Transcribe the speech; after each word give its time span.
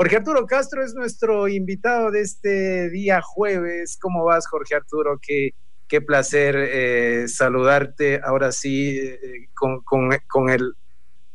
Jorge 0.00 0.16
Arturo 0.16 0.46
Castro 0.46 0.82
es 0.82 0.94
nuestro 0.94 1.46
invitado 1.46 2.10
de 2.10 2.22
este 2.22 2.88
día 2.88 3.20
jueves. 3.20 3.98
¿Cómo 4.00 4.24
vas, 4.24 4.46
Jorge 4.46 4.74
Arturo? 4.74 5.18
Qué, 5.20 5.50
qué 5.88 6.00
placer 6.00 6.56
eh, 6.56 7.28
saludarte 7.28 8.18
ahora 8.24 8.50
sí 8.50 8.98
eh, 8.98 9.50
con, 9.52 9.82
con, 9.82 10.48
el 10.48 10.72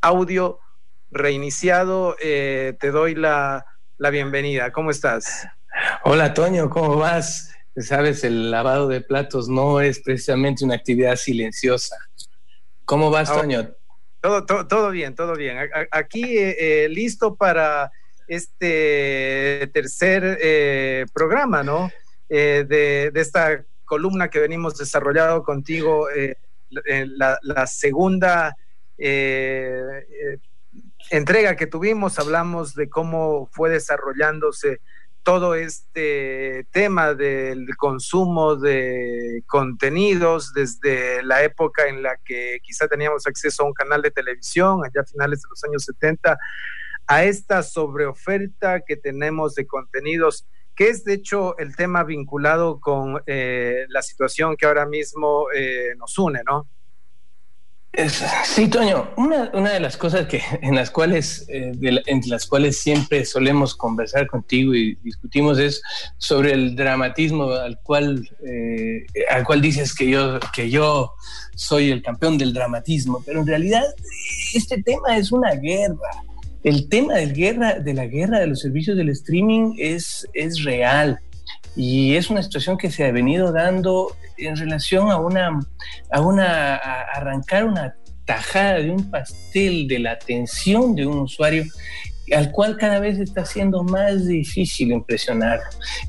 audio 0.02 0.58
reiniciado. 1.12 2.16
Eh, 2.20 2.76
te 2.80 2.90
doy 2.90 3.14
la, 3.14 3.64
la 4.00 4.10
bienvenida. 4.10 4.72
¿Cómo 4.72 4.90
estás? 4.90 5.48
Hola, 6.04 6.34
Toño, 6.34 6.68
¿cómo 6.72 6.98
vas? 6.98 7.54
Sabes, 7.78 8.24
el 8.24 8.50
lavado 8.50 8.88
de 8.88 9.02
platos 9.02 9.48
no 9.48 9.80
es 9.80 10.00
precisamente 10.00 10.66
una 10.66 10.74
actividad 10.74 11.18
silenciosa. 11.18 11.98
¿Cómo 12.86 13.12
vas, 13.12 13.30
ah, 13.30 13.42
Toño? 13.42 13.76
Todo, 14.22 14.66
todo, 14.66 14.90
bien, 14.90 15.14
todo 15.14 15.36
bien. 15.36 15.56
Aquí 15.92 16.24
eh, 16.36 16.88
listo 16.90 17.36
para 17.36 17.92
este 18.28 19.70
tercer 19.74 20.38
eh, 20.42 21.06
programa, 21.14 21.64
¿no? 21.64 21.92
de, 22.28 23.12
esta 23.14 23.64
columna 23.86 24.30
que 24.30 24.40
venimos 24.40 24.78
desarrollando 24.78 25.44
contigo, 25.44 26.08
la, 26.70 27.38
la, 27.44 27.68
segunda 27.68 28.56
entrega 31.12 31.56
que 31.56 31.68
tuvimos, 31.68 32.18
hablamos 32.18 32.74
de 32.74 32.90
cómo 32.90 33.48
fue 33.52 33.70
desarrollándose 33.70 34.82
todo 35.26 35.56
este 35.56 36.68
tema 36.72 37.16
del 37.16 37.76
consumo 37.78 38.56
de 38.56 39.44
contenidos 39.48 40.54
desde 40.54 41.24
la 41.24 41.42
época 41.42 41.88
en 41.88 42.04
la 42.04 42.16
que 42.24 42.60
quizá 42.62 42.88
teníamos 42.88 43.26
acceso 43.26 43.64
a 43.64 43.66
un 43.66 43.74
canal 43.74 44.04
de 44.04 44.12
televisión, 44.12 44.82
allá 44.86 45.02
a 45.02 45.04
finales 45.04 45.42
de 45.42 45.50
los 45.50 45.64
años 45.64 45.84
70, 45.84 46.38
a 47.08 47.24
esta 47.24 47.64
sobreoferta 47.64 48.82
que 48.82 48.98
tenemos 48.98 49.56
de 49.56 49.68
contenidos, 49.68 50.48
que 50.76 50.90
es 50.90 51.04
de 51.04 51.14
hecho 51.14 51.58
el 51.58 51.76
tema 51.76 52.04
vinculado 52.04 52.80
con 52.80 53.22
eh, 53.28 53.86
la 53.90 54.02
situación 54.02 54.58
que 54.58 54.66
ahora 54.66 54.86
mismo 54.86 55.48
eh, 55.54 55.96
nos 55.98 56.18
une, 56.18 56.42
¿no? 56.46 56.68
Sí, 58.44 58.68
Toño, 58.68 59.10
una, 59.16 59.50
una, 59.54 59.72
de 59.72 59.80
las 59.80 59.96
cosas 59.96 60.28
que, 60.28 60.42
en 60.62 60.76
las 60.76 60.92
cuales, 60.92 61.46
eh, 61.48 61.72
entre 62.08 62.30
las 62.30 62.46
cuales 62.46 62.80
siempre 62.82 63.24
solemos 63.26 63.76
conversar 63.76 64.28
contigo 64.28 64.76
y 64.76 64.96
discutimos 64.96 65.60
es 65.60 65.82
sobre 66.18 66.52
el 66.52 66.76
dramatismo 66.76 67.52
al 67.52 67.80
cual, 67.82 68.28
eh, 68.46 69.06
al 69.30 69.46
cual 69.46 69.62
dices 69.62 69.96
que 69.96 70.10
yo, 70.10 70.40
que 70.54 70.70
yo 70.70 71.14
soy 71.56 71.92
el 71.92 72.02
campeón 72.02 72.38
del 72.38 72.54
dramatismo, 72.54 73.24
pero 73.26 73.40
en 73.40 73.48
realidad 73.48 73.84
este 74.54 74.82
tema 74.84 75.18
es 75.18 75.32
una 75.32 75.54
guerra. 75.56 76.24
El 76.66 76.90
tema 76.90 77.14
del 77.14 77.34
guerra, 77.34 77.76
de 77.76 77.94
la 77.94 78.08
guerra 78.08 78.40
de 78.40 78.48
los 78.48 78.62
servicios 78.62 78.98
del 78.98 79.10
streaming 79.10 79.76
es, 79.78 80.28
es 80.34 80.64
real. 80.64 81.20
Y 81.76 82.16
es 82.16 82.32
una 82.32 82.42
situación 82.42 82.76
que 82.76 82.90
se 82.90 83.06
ha 83.06 83.12
venido 83.12 83.52
dando 83.52 84.16
en 84.38 84.56
relación 84.56 85.12
a 85.12 85.18
una, 85.18 85.60
a 86.12 86.22
una, 86.22 86.76
a 86.76 87.02
arrancar 87.18 87.66
una 87.66 87.96
tajada 88.26 88.80
de 88.80 88.90
un 88.90 89.12
pastel 89.12 89.88
de 89.88 90.00
la 90.00 90.14
atención 90.14 90.96
de 90.96 91.06
un 91.06 91.20
usuario 91.20 91.66
al 92.36 92.52
cual 92.52 92.78
cada 92.78 93.00
vez 93.00 93.20
está 93.20 93.46
siendo 93.46 93.84
más 93.84 94.26
difícil 94.26 94.92
impresionar. 94.92 95.60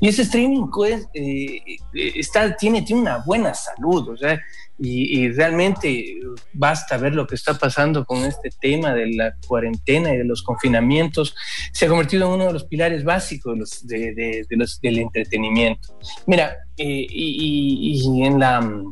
Y 0.01 0.07
ese 0.07 0.23
streaming 0.23 0.71
pues, 0.73 1.07
eh, 1.13 1.61
está, 1.93 2.55
tiene, 2.55 2.81
tiene 2.81 3.03
una 3.03 3.19
buena 3.19 3.53
salud, 3.53 4.09
o 4.09 4.17
sea, 4.17 4.41
y, 4.79 5.29
realmente 5.29 6.19
basta 6.53 6.97
ver 6.97 7.15
lo 7.15 7.25
que 7.25 7.35
está 7.35 7.57
pasando 7.57 8.05
con 8.05 8.23
este 8.25 8.49
tema 8.61 8.93
de 8.93 9.07
la 9.13 9.35
cuarentena 9.47 10.13
y 10.13 10.17
de 10.17 10.23
los 10.23 10.43
confinamientos. 10.43 11.35
Se 11.73 11.85
ha 11.85 11.89
convertido 11.89 12.27
en 12.27 12.33
uno 12.33 12.47
de 12.47 12.53
los 12.53 12.65
pilares 12.65 13.03
básicos 13.03 13.87
de 13.87 14.45
los, 14.51 14.79
del 14.81 14.97
entretenimiento. 14.99 15.97
Mira, 16.27 16.57
eh, 16.77 17.07
y, 17.09 18.23
en 18.23 18.39
la 18.39 18.83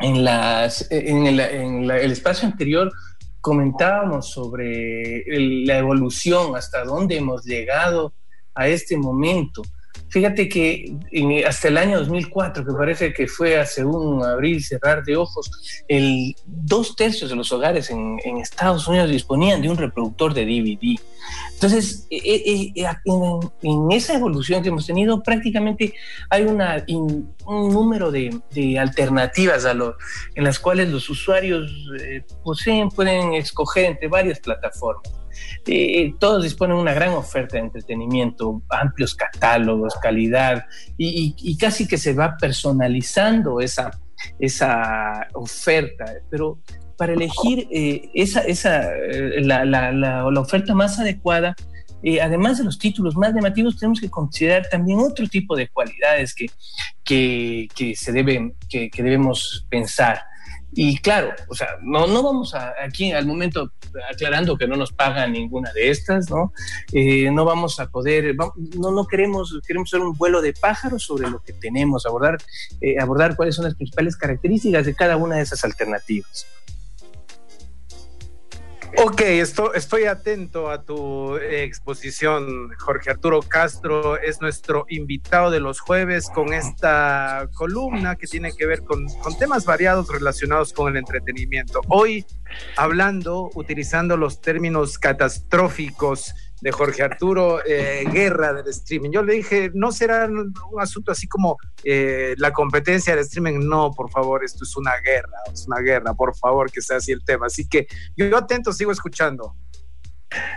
en, 0.00 0.24
las, 0.24 0.90
en, 0.90 1.26
el, 1.26 1.40
en 1.40 1.90
el 1.90 2.12
espacio 2.12 2.46
anterior 2.46 2.92
comentábamos 3.40 4.30
sobre 4.30 5.24
la 5.64 5.78
evolución, 5.78 6.54
hasta 6.54 6.84
dónde 6.84 7.16
hemos 7.16 7.44
llegado 7.44 8.12
a 8.54 8.68
este 8.68 8.96
momento. 8.96 9.62
Fíjate 10.10 10.48
que 10.48 10.96
hasta 11.46 11.68
el 11.68 11.76
año 11.76 11.98
2004, 11.98 12.64
que 12.64 12.72
parece 12.72 13.12
que 13.12 13.26
fue 13.26 13.58
hace 13.58 13.84
un 13.84 14.24
abrir 14.24 14.56
y 14.56 14.60
cerrar 14.60 15.04
de 15.04 15.16
ojos, 15.16 15.50
el 15.86 16.34
dos 16.46 16.96
tercios 16.96 17.28
de 17.28 17.36
los 17.36 17.52
hogares 17.52 17.90
en, 17.90 18.18
Estados 18.38 18.86
Unidos 18.88 19.10
disponían 19.10 19.60
de 19.60 19.68
un 19.68 19.76
reproductor 19.76 20.32
de 20.32 20.44
DVD. 20.46 20.98
Entonces, 21.54 22.06
eh, 22.10 22.20
eh, 22.24 22.72
eh, 22.74 22.86
en, 23.62 23.92
esa 23.92 24.14
evolución 24.14 24.62
que 24.62 24.68
hemos 24.68 24.86
tenido, 24.86 25.22
prácticamente 25.22 25.92
hay 26.30 26.44
un 26.44 27.34
número 27.46 28.10
de, 28.10 28.78
alternativas 28.78 29.64
a 29.64 29.74
lo, 29.74 29.96
en 30.34 30.44
las 30.44 30.58
cuales 30.58 30.88
los 30.88 31.10
usuarios 31.10 31.70
pueden 32.94 33.34
escoger 33.34 33.86
entre 33.86 34.08
varias 34.08 34.40
plataformas. 34.40 35.12
Eh, 35.66 36.14
todos 36.18 36.42
disponen 36.42 36.76
de 36.76 36.82
una 36.82 36.94
gran 36.94 37.12
oferta 37.12 37.56
de 37.56 37.64
entretenimiento, 37.64 38.62
amplios 38.68 39.14
catálogos, 39.14 39.94
calidad, 39.96 40.64
y, 40.96 41.56
casi 41.58 41.86
que 41.86 41.98
se 41.98 42.14
va 42.14 42.36
personalizando 42.36 43.60
esa, 43.60 43.90
esa 44.38 45.28
oferta. 45.34 46.04
Pero 46.30 46.58
para 46.96 47.12
elegir 47.12 47.68
eh, 47.70 48.10
esa, 48.14 48.40
esa, 48.40 48.94
eh, 48.94 49.42
la, 49.42 49.64
la, 49.64 49.92
la, 49.92 50.40
oferta 50.40 50.74
más 50.74 50.98
adecuada, 50.98 51.54
además 52.22 52.58
de 52.58 52.64
los 52.64 52.78
títulos 52.78 53.16
más 53.16 53.34
llamativos, 53.34 53.76
tenemos 53.76 54.00
que 54.00 54.08
considerar 54.08 54.66
también 54.70 55.00
otro 55.00 55.26
tipo 55.26 55.56
de 55.56 55.68
cualidades 55.68 56.34
que, 56.34 56.46
que, 57.04 57.68
que 57.74 57.94
se 57.94 58.12
deben, 58.12 58.54
que, 58.68 58.88
que 58.88 59.02
debemos 59.02 59.66
pensar. 59.68 60.22
Y 60.72 60.98
claro, 60.98 61.32
o 61.48 61.54
sea, 61.54 61.78
no, 61.82 62.06
no 62.06 62.22
vamos 62.22 62.54
a, 62.54 62.74
aquí 62.84 63.12
al 63.12 63.26
momento 63.26 63.72
aclarando 64.10 64.56
que 64.56 64.66
no 64.66 64.76
nos 64.76 64.92
pagan 64.92 65.32
ninguna 65.32 65.72
de 65.72 65.90
estas, 65.90 66.30
¿no? 66.30 66.52
Eh, 66.92 67.30
no 67.30 67.44
vamos 67.44 67.80
a 67.80 67.88
poder, 67.88 68.36
no, 68.36 68.52
no 68.90 69.06
queremos, 69.06 69.58
queremos 69.66 69.88
hacer 69.88 70.04
un 70.04 70.16
vuelo 70.16 70.42
de 70.42 70.52
pájaros 70.52 71.04
sobre 71.04 71.30
lo 71.30 71.40
que 71.40 71.52
tenemos, 71.54 72.06
abordar, 72.06 72.38
eh, 72.80 72.96
abordar 73.00 73.34
cuáles 73.34 73.54
son 73.54 73.64
las 73.64 73.74
principales 73.74 74.16
características 74.16 74.86
de 74.86 74.94
cada 74.94 75.16
una 75.16 75.36
de 75.36 75.42
esas 75.42 75.64
alternativas. 75.64 76.46
Ok, 78.96 79.20
esto, 79.20 79.74
estoy 79.74 80.04
atento 80.04 80.70
a 80.70 80.82
tu 80.82 81.36
exposición. 81.36 82.70
Jorge 82.78 83.10
Arturo 83.10 83.42
Castro 83.42 84.18
es 84.18 84.40
nuestro 84.40 84.86
invitado 84.88 85.50
de 85.50 85.60
los 85.60 85.80
jueves 85.80 86.28
con 86.30 86.52
esta 86.52 87.48
columna 87.54 88.16
que 88.16 88.26
tiene 88.26 88.52
que 88.56 88.66
ver 88.66 88.82
con 88.82 89.06
temas 89.38 89.64
variados 89.64 90.08
relacionados 90.08 90.72
con 90.72 90.90
el 90.90 90.96
entretenimiento. 90.96 91.80
Hoy 91.88 92.24
hablando, 92.76 93.50
utilizando 93.54 94.16
los 94.16 94.40
términos 94.40 94.98
catastróficos 94.98 96.34
de 96.60 96.72
Jorge 96.72 97.02
Arturo, 97.02 97.64
eh, 97.64 98.04
guerra 98.10 98.52
del 98.52 98.68
streaming. 98.68 99.10
Yo 99.10 99.22
le 99.22 99.34
dije, 99.34 99.70
no 99.74 99.92
será 99.92 100.26
un 100.26 100.52
asunto 100.80 101.12
así 101.12 101.28
como 101.28 101.56
eh, 101.84 102.34
la 102.38 102.52
competencia 102.52 103.14
del 103.14 103.24
streaming. 103.24 103.60
No, 103.60 103.92
por 103.92 104.10
favor, 104.10 104.44
esto 104.44 104.64
es 104.64 104.76
una 104.76 104.96
guerra, 105.04 105.38
es 105.52 105.66
una 105.66 105.80
guerra, 105.80 106.14
por 106.14 106.36
favor, 106.36 106.70
que 106.70 106.80
sea 106.80 106.96
así 106.96 107.12
el 107.12 107.24
tema. 107.24 107.46
Así 107.46 107.68
que 107.68 107.86
yo 108.16 108.36
atento 108.36 108.72
sigo 108.72 108.92
escuchando. 108.92 109.54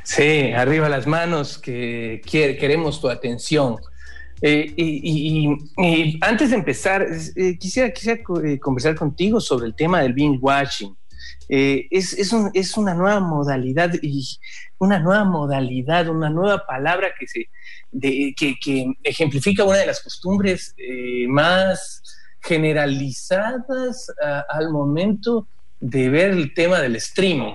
Sí, 0.04 0.52
arriba 0.52 0.90
las 0.90 1.08
manos, 1.08 1.58
que 1.58 2.22
queremos 2.26 3.00
tu 3.00 3.10
atención. 3.10 3.78
Eh, 4.42 4.74
y, 4.76 6.18
antes 6.22 6.50
de 6.50 6.56
empezar, 6.56 7.08
quisiera, 7.60 7.92
quisiera 7.92 8.24
conversar 8.60 8.96
contigo 8.96 9.40
sobre 9.40 9.68
el 9.68 9.76
tema 9.76 10.02
del 10.02 10.14
binge 10.14 10.40
watching. 10.42 10.96
Eh, 11.50 11.88
es, 11.92 12.14
es, 12.14 12.78
una 12.78 12.94
nueva 12.94 13.20
modalidad 13.20 13.92
y 14.02 14.26
una 14.78 15.00
nueva 15.00 15.26
modalidad, 15.26 16.08
una 16.08 16.30
nueva 16.30 16.66
palabra 16.66 17.10
que, 17.20 17.28
se, 17.28 17.50
que, 18.36 18.94
ejemplifica 19.04 19.64
una 19.64 19.78
de 19.78 19.88
las 19.88 20.02
costumbres 20.02 20.74
eh, 20.78 21.28
más 21.28 22.02
generalizadas 22.42 24.12
al 24.50 24.72
momento 24.72 25.48
de 25.80 26.10
ver 26.10 26.32
el 26.32 26.54
tema 26.54 26.80
del 26.80 26.96
streaming. 26.96 27.54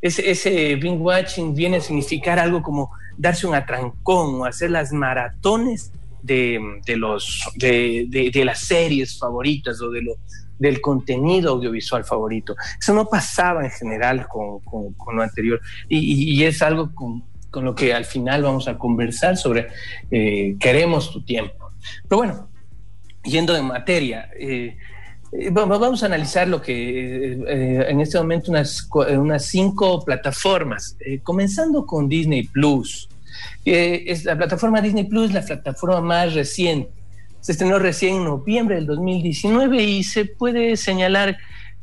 Ese, 0.00 0.30
ese 0.30 0.74
binge 0.76 1.00
watching 1.00 1.54
viene 1.54 1.76
a 1.76 1.80
significar 1.80 2.38
algo 2.38 2.62
como 2.62 2.90
darse 3.16 3.46
un 3.46 3.54
atrancón 3.54 4.40
o 4.40 4.44
hacer 4.44 4.70
las 4.70 4.92
maratones 4.92 5.92
de, 6.24 6.82
los, 6.96 7.42
de, 7.56 8.06
de, 8.08 8.44
las 8.44 8.60
series 8.60 9.18
favoritas 9.18 9.80
o 9.82 9.90
de, 9.90 10.02
lo, 10.02 10.14
del 10.58 10.80
contenido 10.80 11.52
audiovisual 11.52 12.04
favorito. 12.04 12.54
Eso 12.78 12.94
no 12.94 13.06
pasaba 13.06 13.64
en 13.64 13.70
general 13.70 14.26
con, 14.28 14.60
lo 15.16 15.22
anterior 15.22 15.60
y, 15.88 16.42
es 16.44 16.62
algo 16.62 16.90
con, 16.94 17.22
lo 17.64 17.74
que 17.74 17.94
al 17.94 18.04
final 18.04 18.42
vamos 18.42 18.66
a 18.66 18.76
conversar 18.76 19.36
sobre 19.36 19.68
eh, 20.10 20.56
queremos 20.58 21.12
tu 21.12 21.24
tiempo. 21.24 21.70
Pero 22.08 22.18
bueno, 22.18 22.48
yendo 23.22 23.52
de 23.54 23.62
materia, 23.62 24.28
eh, 24.38 24.76
eh, 25.32 25.50
vamos 25.50 26.02
a 26.02 26.06
analizar 26.06 26.48
lo 26.48 26.60
que 26.60 27.32
en 27.88 28.00
este 28.00 28.18
momento 28.18 28.50
unas, 28.50 28.88
unas 28.92 29.46
cinco 29.46 30.04
plataformas, 30.04 30.96
comenzando 31.22 31.86
con 31.86 32.08
Disney 32.08 32.44
Plus. 32.48 33.08
es 33.64 34.24
la 34.24 34.36
plataforma 34.36 34.80
Disney 34.80 35.04
Plus, 35.04 35.32
la 35.32 35.42
plataforma 35.42 36.00
más 36.00 36.34
reciente. 36.34 37.03
Se 37.44 37.52
estrenó 37.52 37.78
recién 37.78 38.16
en 38.16 38.24
noviembre 38.24 38.76
del 38.76 38.86
2019 38.86 39.82
y 39.82 40.02
se 40.02 40.24
puede 40.24 40.78
señalar 40.78 41.36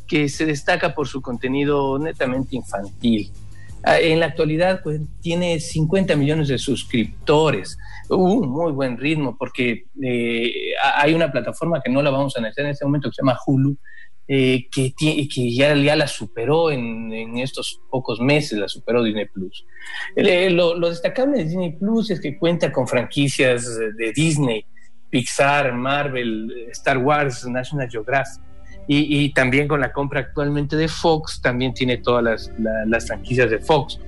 que 0.07 0.27
se 0.27 0.47
destaca 0.47 0.95
por 0.95 1.07
su 1.07 1.21
contenido 1.21 1.99
netamente 1.99 2.55
infantil. 2.55 3.31
Ah, 3.83 3.99
en 3.99 4.19
la 4.19 4.25
actualidad 4.25 4.81
pues, 4.81 5.01
tiene 5.21 5.59
50 5.59 6.15
millones 6.15 6.47
de 6.47 6.57
suscriptores, 6.57 7.77
un 8.09 8.49
muy 8.49 8.71
buen 8.71 8.97
ritmo, 8.97 9.37
porque 9.37 9.83
eh, 10.01 10.71
hay 10.95 11.13
una 11.13 11.31
plataforma 11.31 11.79
que 11.79 11.91
no 11.91 12.01
la 12.01 12.09
vamos 12.09 12.35
a 12.35 12.41
necesitar 12.41 12.65
en 12.65 12.71
este 12.71 12.85
momento 12.85 13.11
que 13.11 13.17
se 13.17 13.21
llama 13.21 13.37
Hulu, 13.45 13.77
eh, 14.27 14.67
que, 14.71 14.95
ya, 15.53 15.75
la 15.75 16.07
superó 16.07 16.71
en, 16.71 17.37
estos 17.37 17.81
pocos 17.87 18.19
meses, 18.19 18.57
la 18.57 18.67
superó 18.67 19.03
Disney 19.03 19.25
Plus. 19.25 19.63
Eh, 20.15 20.49
lo, 20.49 20.79
destacable 20.79 21.37
de 21.37 21.43
Disney 21.43 21.77
Plus 21.77 22.09
es 22.09 22.19
que 22.19 22.39
cuenta 22.39 22.71
con 22.71 22.87
franquicias 22.87 23.77
de 23.77 24.11
Disney, 24.11 24.65
Pixar, 25.11 25.73
Marvel, 25.73 26.67
Star 26.71 26.97
Wars, 26.97 27.45
National 27.45 27.87
Geographic 27.87 28.41
y, 28.87 29.29
también 29.29 29.67
con 29.67 29.79
la 29.79 29.93
compra 29.93 30.21
actualmente 30.21 30.75
de 30.75 30.87
Fox, 30.87 31.39
también 31.41 31.73
tiene 31.73 31.97
todas 31.97 32.23
las, 32.23 32.51
las 32.87 33.07
franquicias 33.07 33.49
de 33.49 33.59
Fox. 33.59 33.99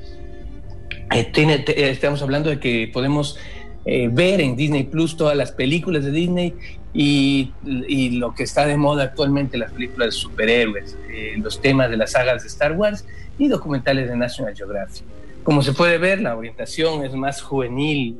Eh, 1.13 1.25
tiene, 1.31 1.63
estamos 1.67 2.21
hablando 2.21 2.49
de 2.49 2.59
que 2.59 2.89
podemos 2.91 3.37
eh, 3.85 4.09
ver 4.11 4.41
en 4.41 4.55
Disney 4.55 4.83
Plus 4.83 5.15
todas 5.15 5.37
las 5.37 5.51
películas 5.51 6.03
de 6.03 6.11
Disney 6.11 6.55
y, 6.93 7.51
y, 7.63 8.11
lo 8.17 8.33
que 8.33 8.43
está 8.43 8.65
de 8.65 8.75
moda 8.77 9.03
actualmente, 9.03 9.57
las 9.57 9.71
películas 9.71 10.07
de 10.07 10.11
superhéroes, 10.11 10.97
eh, 11.09 11.35
los 11.37 11.61
temas 11.61 11.89
de 11.89 11.97
las 11.97 12.11
sagas 12.11 12.41
de 12.43 12.47
Star 12.49 12.73
Wars 12.73 13.05
y 13.37 13.47
documentales 13.47 14.09
de 14.09 14.17
National 14.17 14.55
Geographic. 14.55 15.03
Como 15.43 15.61
se 15.61 15.73
puede 15.73 15.97
ver, 15.97 16.21
la 16.21 16.35
orientación 16.35 17.05
es 17.05 17.13
más 17.13 17.41
juvenil, 17.41 18.17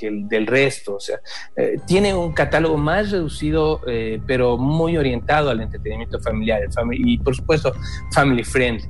el 0.00 0.28
del 0.28 0.46
resto. 0.46 0.96
O 0.96 1.00
sea, 1.00 1.18
eh, 1.56 1.76
tiene 1.86 2.14
un 2.14 2.32
catálogo 2.32 2.76
más 2.76 3.10
reducido, 3.10 3.80
eh, 3.86 4.20
pero 4.26 4.58
muy 4.58 4.96
orientado 4.96 5.50
al 5.50 5.60
entretenimiento 5.60 6.20
familiar 6.20 6.62
y, 6.92 7.18
por 7.18 7.34
supuesto, 7.34 7.72
family 8.12 8.44
friendly. 8.44 8.88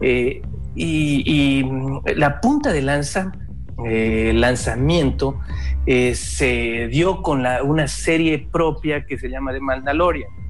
Eh, 0.00 0.42
y, 0.74 1.62
mm, 1.64 2.00
la 2.16 2.40
punta 2.40 2.72
de 2.72 2.82
lanza, 2.82 3.32
lanzamiento, 3.76 5.40
se 5.86 6.88
dio 6.88 7.22
con 7.22 7.44
una 7.64 7.88
serie 7.88 8.48
propia 8.50 9.04
que 9.04 9.18
se 9.18 9.28
llama 9.28 9.52
The 9.52 9.60
Mandalorian. 9.60 10.43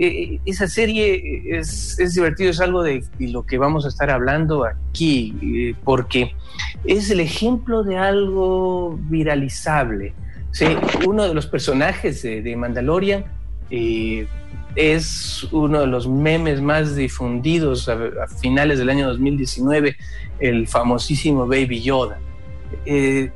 Esa 0.00 0.66
serie 0.66 1.58
es, 1.58 1.98
es, 1.98 2.14
divertido, 2.14 2.50
es 2.50 2.60
algo 2.60 2.82
de 2.82 3.04
lo 3.18 3.42
que 3.44 3.58
vamos 3.58 3.84
a 3.84 3.88
estar 3.88 4.10
hablando 4.10 4.64
aquí, 4.64 5.74
porque 5.84 6.34
es 6.84 7.10
el 7.10 7.20
ejemplo 7.20 7.82
de 7.82 7.98
algo 7.98 8.98
viralizable. 9.08 10.14
¿sí? 10.52 10.66
Uno 11.06 11.24
de 11.24 11.34
los 11.34 11.46
personajes 11.46 12.22
de, 12.22 12.56
Mandalorian 12.56 13.24
eh, 13.70 14.26
es 14.74 15.46
uno 15.52 15.80
de 15.80 15.86
los 15.86 16.08
memes 16.08 16.60
más 16.60 16.96
difundidos 16.96 17.88
a, 17.88 17.98
finales 18.40 18.78
del 18.78 18.90
año 18.90 19.06
2019, 19.08 19.96
el 20.38 20.66
famosísimo 20.66 21.46
Baby 21.46 21.82
Yoda. 21.82 22.18
Eh, 22.86 23.30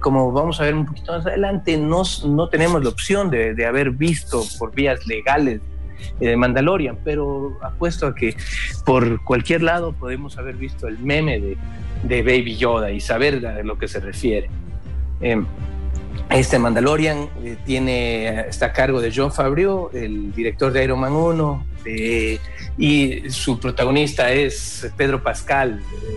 como 0.00 0.32
vamos 0.32 0.60
a 0.60 0.64
ver 0.64 0.74
un 0.74 0.86
poquito 0.86 1.12
más 1.12 1.26
adelante, 1.26 1.76
no, 1.76 2.02
no 2.26 2.48
tenemos 2.48 2.82
la 2.82 2.90
opción 2.90 3.30
de, 3.30 3.54
de 3.54 3.66
haber 3.66 3.90
visto 3.90 4.42
por 4.58 4.74
vías 4.74 5.06
legales 5.06 5.60
de 6.20 6.36
Mandalorian, 6.36 6.98
pero 7.04 7.58
apuesto 7.62 8.06
a 8.06 8.14
que 8.14 8.36
por 8.84 9.22
cualquier 9.24 9.62
lado 9.62 9.92
podemos 9.92 10.38
haber 10.38 10.56
visto 10.56 10.88
el 10.88 10.98
meme 10.98 11.40
de, 11.40 11.56
de 12.04 12.22
Baby 12.22 12.56
Yoda 12.56 12.90
y 12.90 13.00
saber 13.00 13.44
a 13.46 13.62
lo 13.62 13.78
que 13.78 13.88
se 13.88 14.00
refiere. 14.00 14.48
Em, 15.20 15.46
este 16.30 16.58
Mandalorian 16.58 17.28
eh, 17.42 17.56
tiene, 17.64 18.40
está 18.48 18.66
a 18.66 18.72
cargo 18.72 19.00
de 19.00 19.12
John 19.14 19.32
Favreau, 19.32 19.90
el 19.92 20.32
director 20.32 20.72
de 20.72 20.84
Iron 20.84 21.00
Man 21.00 21.12
1, 21.12 21.66
y 22.76 23.30
su 23.30 23.58
protagonista 23.58 24.30
es 24.30 24.92
Pedro 24.96 25.22
Pascal, 25.22 25.80
eh, 25.80 26.16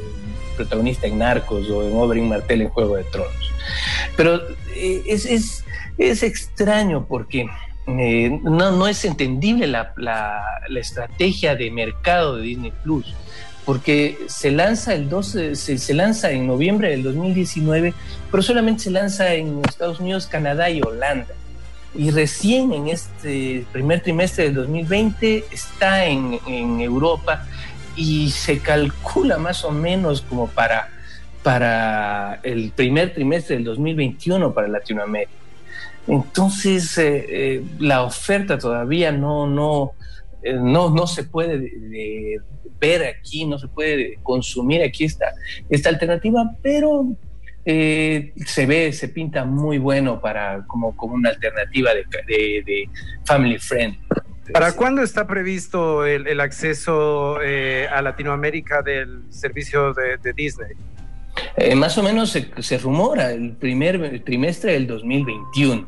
protagonista 0.63 1.07
en 1.07 1.19
Narcos 1.19 1.69
o 1.69 1.87
en 1.87 1.95
Oberyn 1.95 2.29
Martel 2.29 2.61
en 2.61 2.69
Juego 2.69 2.95
de 2.95 3.03
Tronos. 3.05 3.53
Pero 4.15 4.41
eh, 4.75 5.03
es, 5.07 5.25
es, 5.25 5.65
es, 5.97 6.23
extraño 6.23 7.05
porque 7.07 7.47
no, 7.87 8.71
no, 8.71 8.87
es 8.87 9.05
entendible 9.05 9.67
la, 9.67 9.93
la, 9.97 10.41
la 10.67 10.79
estrategia 10.79 11.55
de 11.55 11.71
mercado 11.71 12.37
de 12.37 12.43
Disney 12.43 12.73
Plus 12.83 13.15
porque 13.65 14.17
se 14.27 14.51
lanza 14.51 14.93
el 14.93 15.09
12, 15.09 15.55
se, 15.55 15.93
lanza 15.93 16.31
en 16.31 16.47
noviembre 16.47 16.89
del 16.89 17.03
2019, 17.03 17.93
pero 18.29 18.43
solamente 18.43 18.83
se 18.83 18.91
lanza 18.91 19.33
en 19.33 19.61
Estados 19.67 19.99
Unidos, 19.99 20.27
Canadá 20.27 20.69
y 20.69 20.81
Holanda. 20.81 21.33
Y 21.93 22.09
recién 22.11 22.71
en 22.73 22.87
este 22.87 23.65
primer 23.71 24.01
trimestre 24.01 24.45
del 24.45 24.55
2020 24.55 25.45
está 25.51 26.05
en, 26.05 26.39
Europa 26.79 27.45
y 27.95 28.29
se 28.31 28.59
calcula 28.59 29.37
más 29.37 29.63
o 29.63 29.71
menos 29.71 30.21
como 30.21 30.47
para, 30.47 30.89
para 31.43 32.39
el 32.43 32.71
primer 32.71 33.13
trimestre 33.13 33.55
del 33.55 33.65
2021 33.65 34.53
para 34.53 34.67
Latinoamérica. 34.67 35.41
Entonces, 36.07 36.97
eh, 36.97 37.25
eh, 37.29 37.63
la 37.79 38.03
oferta 38.03 38.57
todavía 38.57 39.11
no, 39.11 39.47
no, 39.47 39.91
eh, 40.43 40.53
no, 40.53 40.89
no 40.89 41.05
se 41.07 41.23
puede 41.23 42.39
ver 42.79 43.05
aquí, 43.05 43.45
no 43.45 43.59
se 43.59 43.67
puede 43.67 44.17
consumir 44.23 44.81
aquí 44.81 45.03
esta, 45.03 45.33
esta 45.69 45.89
alternativa, 45.89 46.55
pero 46.61 47.15
se 47.63 48.65
ve, 48.65 48.91
se 48.91 49.09
pinta 49.09 49.45
muy 49.45 49.77
bueno 49.77 50.19
para 50.19 50.65
como, 50.65 50.97
como 50.97 51.13
una 51.13 51.29
alternativa 51.29 51.91
de, 51.93 52.03
de, 52.27 52.89
family 53.23 53.59
friend. 53.59 53.95
¿Para 54.53 54.73
cuándo 54.73 55.01
está 55.01 55.27
previsto 55.27 56.05
el, 56.05 56.39
acceso 56.39 57.41
eh, 57.41 57.87
a 57.91 58.01
Latinoamérica 58.01 58.81
del 58.81 59.23
servicio 59.29 59.93
de, 59.93 60.33
Disney? 60.33 60.73
más 61.75 61.97
o 61.97 62.03
menos 62.03 62.29
se, 62.29 62.51
se 62.61 62.77
rumora 62.77 63.31
el 63.31 63.53
primer 63.53 64.23
trimestre 64.23 64.73
del 64.73 64.87
2021 64.87 65.87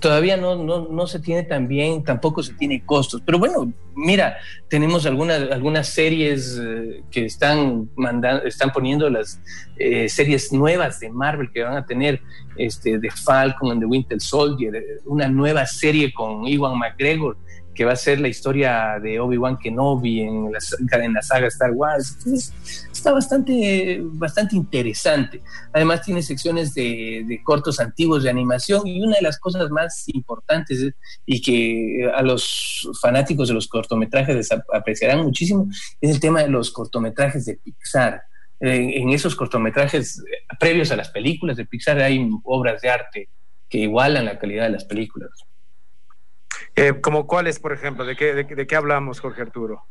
todavía 0.00 0.36
no, 0.36 0.56
no, 0.56 0.88
no, 0.88 1.06
se 1.06 1.20
tiene 1.20 1.42
tan 1.42 1.68
bien, 1.68 2.02
tampoco 2.02 2.42
se 2.42 2.54
tiene 2.54 2.84
costos. 2.84 3.22
Pero 3.24 3.38
bueno, 3.38 3.72
mira, 3.94 4.36
tenemos 4.68 5.06
algunas, 5.06 5.50
algunas 5.50 5.88
series 5.88 6.58
eh, 6.60 7.02
que 7.10 7.26
están, 7.26 7.90
mandando, 7.96 8.44
están 8.44 8.72
poniendo 8.72 9.08
las 9.10 9.40
eh, 9.78 10.08
series 10.08 10.52
nuevas 10.52 11.00
de 11.00 11.10
Marvel 11.10 11.50
que 11.52 11.62
van 11.62 11.76
a 11.76 11.86
tener, 11.86 12.20
este, 12.56 12.98
de 12.98 13.10
Falcon 13.10 13.72
and 13.72 13.80
the 13.80 13.86
Winter 13.86 14.20
Soldier, 14.20 14.74
eh, 14.76 14.84
una 15.04 15.28
nueva 15.28 15.66
serie 15.66 16.12
con 16.12 16.46
Iwan 16.46 16.78
McGregor 16.78 17.36
que 17.74 17.84
va 17.84 17.92
a 17.92 17.96
ser 17.96 18.20
la 18.20 18.28
historia 18.28 18.98
de 19.02 19.18
Obi-Wan 19.18 19.58
Kenobi 19.58 20.20
en 20.20 20.52
la, 20.52 20.58
en 21.04 21.12
la 21.14 21.22
saga 21.22 21.46
Star 21.46 21.72
Wars. 21.72 22.18
está 22.92 23.12
bastante, 23.12 24.00
bastante 24.02 24.56
interesante. 24.56 25.42
Además 25.72 26.02
tiene 26.02 26.22
secciones 26.22 26.74
de, 26.74 27.40
cortos 27.44 27.80
antiguos 27.80 28.22
de 28.22 28.30
animación 28.30 28.86
y 28.86 29.02
una 29.02 29.16
de 29.16 29.22
las 29.22 29.38
cosas 29.38 29.70
más 29.70 30.04
importantes 30.08 30.92
y 31.24 31.40
que 31.40 32.10
a 32.14 32.22
los 32.22 32.88
fanáticos 33.00 33.48
de 33.48 33.54
los 33.54 33.68
cortometrajes 33.68 34.36
les 34.36 34.52
apreciarán 34.52 35.22
muchísimo 35.22 35.68
es 36.00 36.10
el 36.10 36.20
tema 36.20 36.42
de 36.42 36.48
los 36.48 36.70
cortometrajes 36.70 37.46
de 37.46 37.56
Pixar. 37.56 38.22
En, 38.60 39.08
esos 39.10 39.34
cortometrajes 39.34 40.22
previos 40.60 40.92
a 40.92 40.96
las 40.96 41.10
películas 41.10 41.56
de 41.56 41.66
Pixar 41.66 41.98
hay 42.00 42.28
obras 42.44 42.80
de 42.80 42.90
arte 42.90 43.28
que 43.68 43.78
igualan 43.78 44.26
la 44.26 44.38
calidad 44.38 44.64
de 44.64 44.70
las 44.70 44.84
películas. 44.84 45.30
Eh, 46.74 47.00
¿Como 47.00 47.26
cuáles, 47.26 47.58
por 47.58 47.72
ejemplo? 47.72 48.04
¿De 48.04 48.16
qué, 48.16 48.34
de, 48.34 48.66
qué 48.66 48.76
hablamos, 48.76 49.20
Jorge 49.20 49.42
Arturo? 49.42 49.82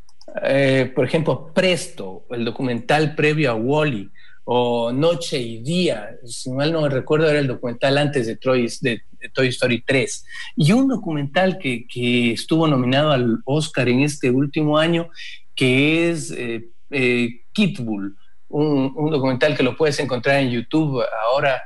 Eh, 0.44 0.92
por 0.96 1.06
ejemplo, 1.06 1.52
Presto, 1.54 2.26
el 2.32 2.46
documental 2.46 3.16
previo 3.16 3.52
a 3.52 3.56
Wally, 3.56 4.10
o 4.44 4.92
Noche 4.92 5.38
y 5.38 5.62
Día, 5.62 6.16
si 6.26 6.52
mal 6.52 6.74
no 6.74 6.90
recuerdo, 6.90 7.30
era 7.30 7.40
el 7.40 7.48
documental 7.48 7.98
antes 7.98 8.26
de, 8.26 8.36
Toy 8.36 9.48
Story 9.48 9.84
3. 9.86 10.26
Y 10.56 10.72
un 10.72 10.88
documental 10.88 11.60
que, 11.60 11.86
que, 11.88 12.32
estuvo 12.34 12.68
nominado 12.68 13.12
al 13.12 13.38
Oscar 13.46 13.88
en 13.88 14.02
este 14.02 14.32
último 14.32 14.78
año, 14.78 15.10
que 15.56 16.10
es 16.10 16.32
eh, 16.32 16.70
eh 16.90 17.42
Kitbull, 17.54 18.16
un, 18.48 18.92
un, 18.96 19.12
documental 19.12 19.56
que 19.56 19.64
lo 19.64 19.78
puedes 19.78 20.00
encontrar 20.00 20.42
en 20.42 20.50
YouTube 20.50 21.04
ahora. 21.26 21.62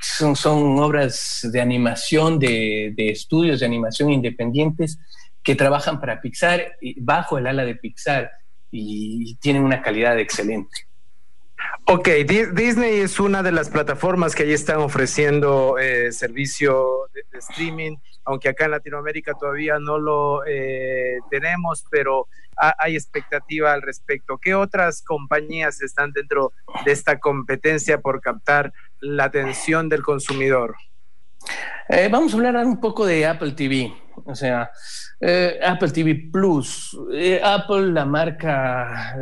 Son, 0.00 0.36
son 0.36 0.78
obras 0.78 1.40
de 1.42 1.60
animación, 1.60 2.38
de, 2.38 2.94
estudios 2.96 3.60
de 3.60 3.66
animación 3.66 4.10
independientes 4.10 4.98
que 5.42 5.54
trabajan 5.54 6.00
para 6.00 6.20
Pixar 6.20 6.76
bajo 6.98 7.38
el 7.38 7.46
ala 7.46 7.64
de 7.64 7.74
Pixar 7.74 8.30
y 8.70 9.36
tienen 9.36 9.64
una 9.64 9.82
calidad 9.82 10.18
excelente. 10.18 10.88
Ok, 11.84 12.08
Disney 12.52 13.00
es 13.00 13.18
una 13.18 13.42
de 13.42 13.50
las 13.50 13.70
plataformas 13.70 14.34
que 14.34 14.42
ahí 14.42 14.52
están 14.52 14.78
ofreciendo 14.78 15.78
eh, 15.78 16.12
servicio 16.12 17.08
de, 17.14 17.38
streaming, 17.38 17.96
aunque 18.24 18.50
acá 18.50 18.66
en 18.66 18.72
Latinoamérica 18.72 19.32
todavía 19.34 19.78
no 19.78 19.98
lo 19.98 20.44
eh, 20.46 21.18
tenemos, 21.30 21.84
pero 21.90 22.28
hay 22.56 22.94
expectativa 22.96 23.72
al 23.72 23.82
respecto. 23.82 24.36
¿Qué 24.36 24.54
otras 24.54 25.02
compañías 25.02 25.80
están 25.80 26.12
dentro 26.12 26.52
de 26.84 26.92
esta 26.92 27.20
competencia 27.20 28.00
por 28.00 28.20
captar 28.20 28.72
la 29.00 29.24
atención 29.24 29.88
del 29.88 30.02
consumidor? 30.02 30.76
Eh, 31.88 32.08
vamos 32.10 32.32
a 32.32 32.36
hablar 32.36 32.66
un 32.66 32.80
poco 32.80 33.06
de 33.06 33.24
Apple 33.24 33.52
TV. 33.52 33.92
O 34.26 34.34
sea, 34.34 34.70
eh, 35.20 35.58
Apple 35.62 35.90
TV 35.90 36.28
Plus, 36.30 36.96
eh, 37.12 37.40
Apple, 37.42 37.92
la 37.92 38.04
marca 38.04 39.16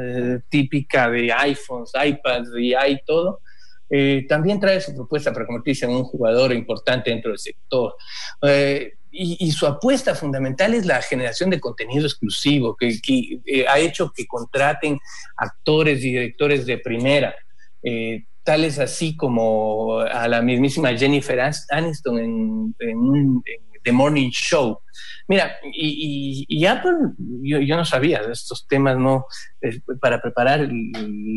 típica 0.49 1.09
de 1.11 1.33
iPhones, 1.33 1.93
iPads 1.95 2.49
y 2.59 2.75
i 2.75 3.01
todo, 3.07 3.41
también 4.29 4.59
trae 4.59 4.81
su 4.81 4.95
propuesta 4.95 5.33
para 5.33 5.47
convertirse 5.47 5.85
en 5.85 5.93
un 5.93 6.05
jugador 6.05 6.53
importante 6.53 7.11
dentro 7.11 7.31
del 7.31 7.39
sector. 7.39 7.95
Y, 9.13 9.51
su 9.53 9.67
apuesta 9.67 10.15
fundamental 10.15 10.75
es 10.75 10.85
la 10.85 11.01
generación 11.01 11.51
de 11.51 11.61
contenido 11.61 12.05
exclusivo, 12.05 12.77
que, 12.77 12.99
ha 13.69 13.79
hecho 13.79 14.13
que 14.13 14.27
contraten 14.27 14.99
actores 15.37 16.01
y 16.01 16.13
directores 16.13 16.67
de 16.67 16.79
primera 16.79 17.35
tales 18.47 18.79
así 18.79 19.17
como 19.17 19.99
a 19.99 20.29
la 20.29 20.41
mismísima 20.41 20.97
Jennifer 20.97 21.51
Aniston 21.69 22.19
en, 22.79 23.43
The 23.83 23.93
Morning 23.93 24.31
Show. 24.31 24.81
Mira, 25.29 25.57
y, 25.73 26.65
Apple, 26.67 26.93
yo, 27.43 27.77
no 27.77 27.85
sabía 27.85 28.21
estos 28.31 28.67
temas, 28.67 28.97
no, 28.97 29.27
para 30.01 30.21
preparar 30.21 30.69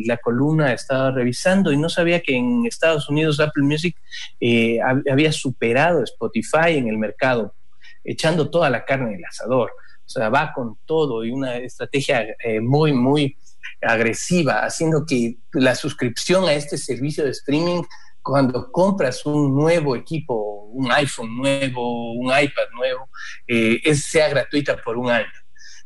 la 0.06 0.18
columna 0.18 0.74
estaba 0.74 1.12
revisando 1.12 1.72
y 1.72 1.78
no 1.78 1.90
sabía 1.90 2.22
que 2.22 2.36
en 2.36 2.66
Estados 2.66 3.10
Unidos 3.10 3.40
Apple 3.40 3.64
Music 3.64 3.96
eh, 4.40 4.80
había 5.12 5.32
superado 5.32 6.04
Spotify 6.04 6.78
en 6.78 6.88
el 6.88 6.98
mercado, 6.98 7.56
echando 8.04 8.50
toda 8.50 8.70
la 8.70 8.86
carne 8.86 9.12
del 9.12 9.26
asador. 9.26 9.72
O 10.06 10.10
sea, 10.10 10.30
va 10.30 10.54
con 10.54 10.78
todo 10.86 11.24
y 11.24 11.32
una 11.32 11.58
estrategia 11.58 12.26
eh, 12.44 12.60
muy, 12.60 12.94
muy 12.94 13.38
agresiva, 13.82 14.66
haciendo 14.66 15.06
que 15.06 15.38
la 15.54 15.76
suscripción 15.76 16.46
a 16.46 16.54
este 16.54 16.78
servicio 16.78 17.24
de 17.24 17.32
streaming, 17.32 17.84
cuando 18.22 18.72
compras 18.72 19.26
un 19.26 19.56
nuevo 19.56 19.96
equipo, 19.96 20.70
un 20.72 20.92
iPhone 20.92 21.38
nuevo, 21.38 22.14
un 22.14 22.28
iPad 22.28 22.70
nuevo, 22.76 23.10
eh, 23.48 23.96
sea 23.96 24.30
gratuita 24.30 24.78
por 24.78 24.98
un 24.98 25.10
año. 25.10 25.28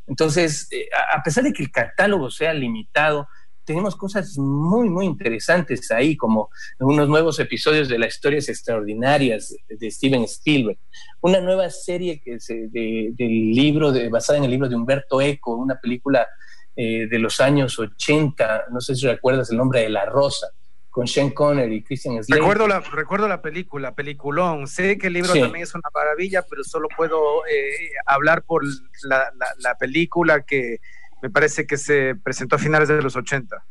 Entonces, 0.06 0.68
eh, 0.70 0.88
a 1.12 1.22
pesar 1.22 1.44
de 1.44 1.52
que 1.52 1.62
el 1.62 1.70
catálogo 1.70 2.30
sea 2.30 2.52
limitado, 2.52 3.26
tenemos 3.64 3.96
cosas 3.96 4.36
muy, 4.36 4.90
muy 4.90 5.06
interesantes 5.06 5.90
ahí, 5.90 6.16
como 6.16 6.50
unos 6.78 7.08
nuevos 7.08 7.40
episodios 7.40 7.88
de 7.88 7.98
las 7.98 8.14
historias 8.14 8.48
extraordinarias 8.48 9.54
de 9.68 9.90
Steven 9.90 10.24
Spielberg, 10.24 10.78
una 11.22 11.40
nueva 11.40 11.70
serie 11.70 12.20
que 12.20 12.34
es 12.34 12.46
del 12.48 13.14
libro, 13.52 13.90
de, 13.90 14.08
basada 14.10 14.38
en 14.38 14.44
el 14.44 14.50
libro 14.50 14.68
de 14.68 14.76
Humberto 14.76 15.20
Eco, 15.20 15.56
una 15.56 15.76
película 15.80 16.28
eh, 16.76 17.06
de 17.08 17.18
los 17.18 17.40
años 17.40 17.78
80, 17.78 18.66
no 18.70 18.80
sé 18.80 18.94
si 18.94 19.06
recuerdas 19.06 19.50
el 19.50 19.56
nombre 19.56 19.80
de 19.80 19.88
La 19.88 20.04
Rosa, 20.06 20.48
con 20.90 21.08
Sean 21.08 21.30
Connery 21.30 21.76
y 21.76 21.82
Christian 21.82 22.22
Slater. 22.22 22.40
Recuerdo 22.40 22.68
la, 22.68 22.80
recuerdo 22.80 23.26
la 23.26 23.42
película, 23.42 23.94
peliculón. 23.94 24.68
Sé 24.68 24.96
que 24.96 25.08
el 25.08 25.14
libro 25.14 25.32
también 25.32 25.64
es 25.64 25.74
una 25.74 25.88
maravilla, 25.92 26.42
pero 26.48 26.62
solo 26.62 26.88
puedo 26.96 27.44
eh, 27.46 27.90
hablar 28.06 28.44
por 28.44 28.62
la, 29.02 29.32
la, 29.58 29.74
película 29.74 30.42
que 30.42 30.78
me 31.20 31.30
parece 31.30 31.66
que 31.66 31.76
se 31.76 32.14
presentó 32.14 32.56
a 32.56 32.58
finales 32.60 32.88
de 32.88 33.02
los 33.02 33.16
80. 33.16 33.64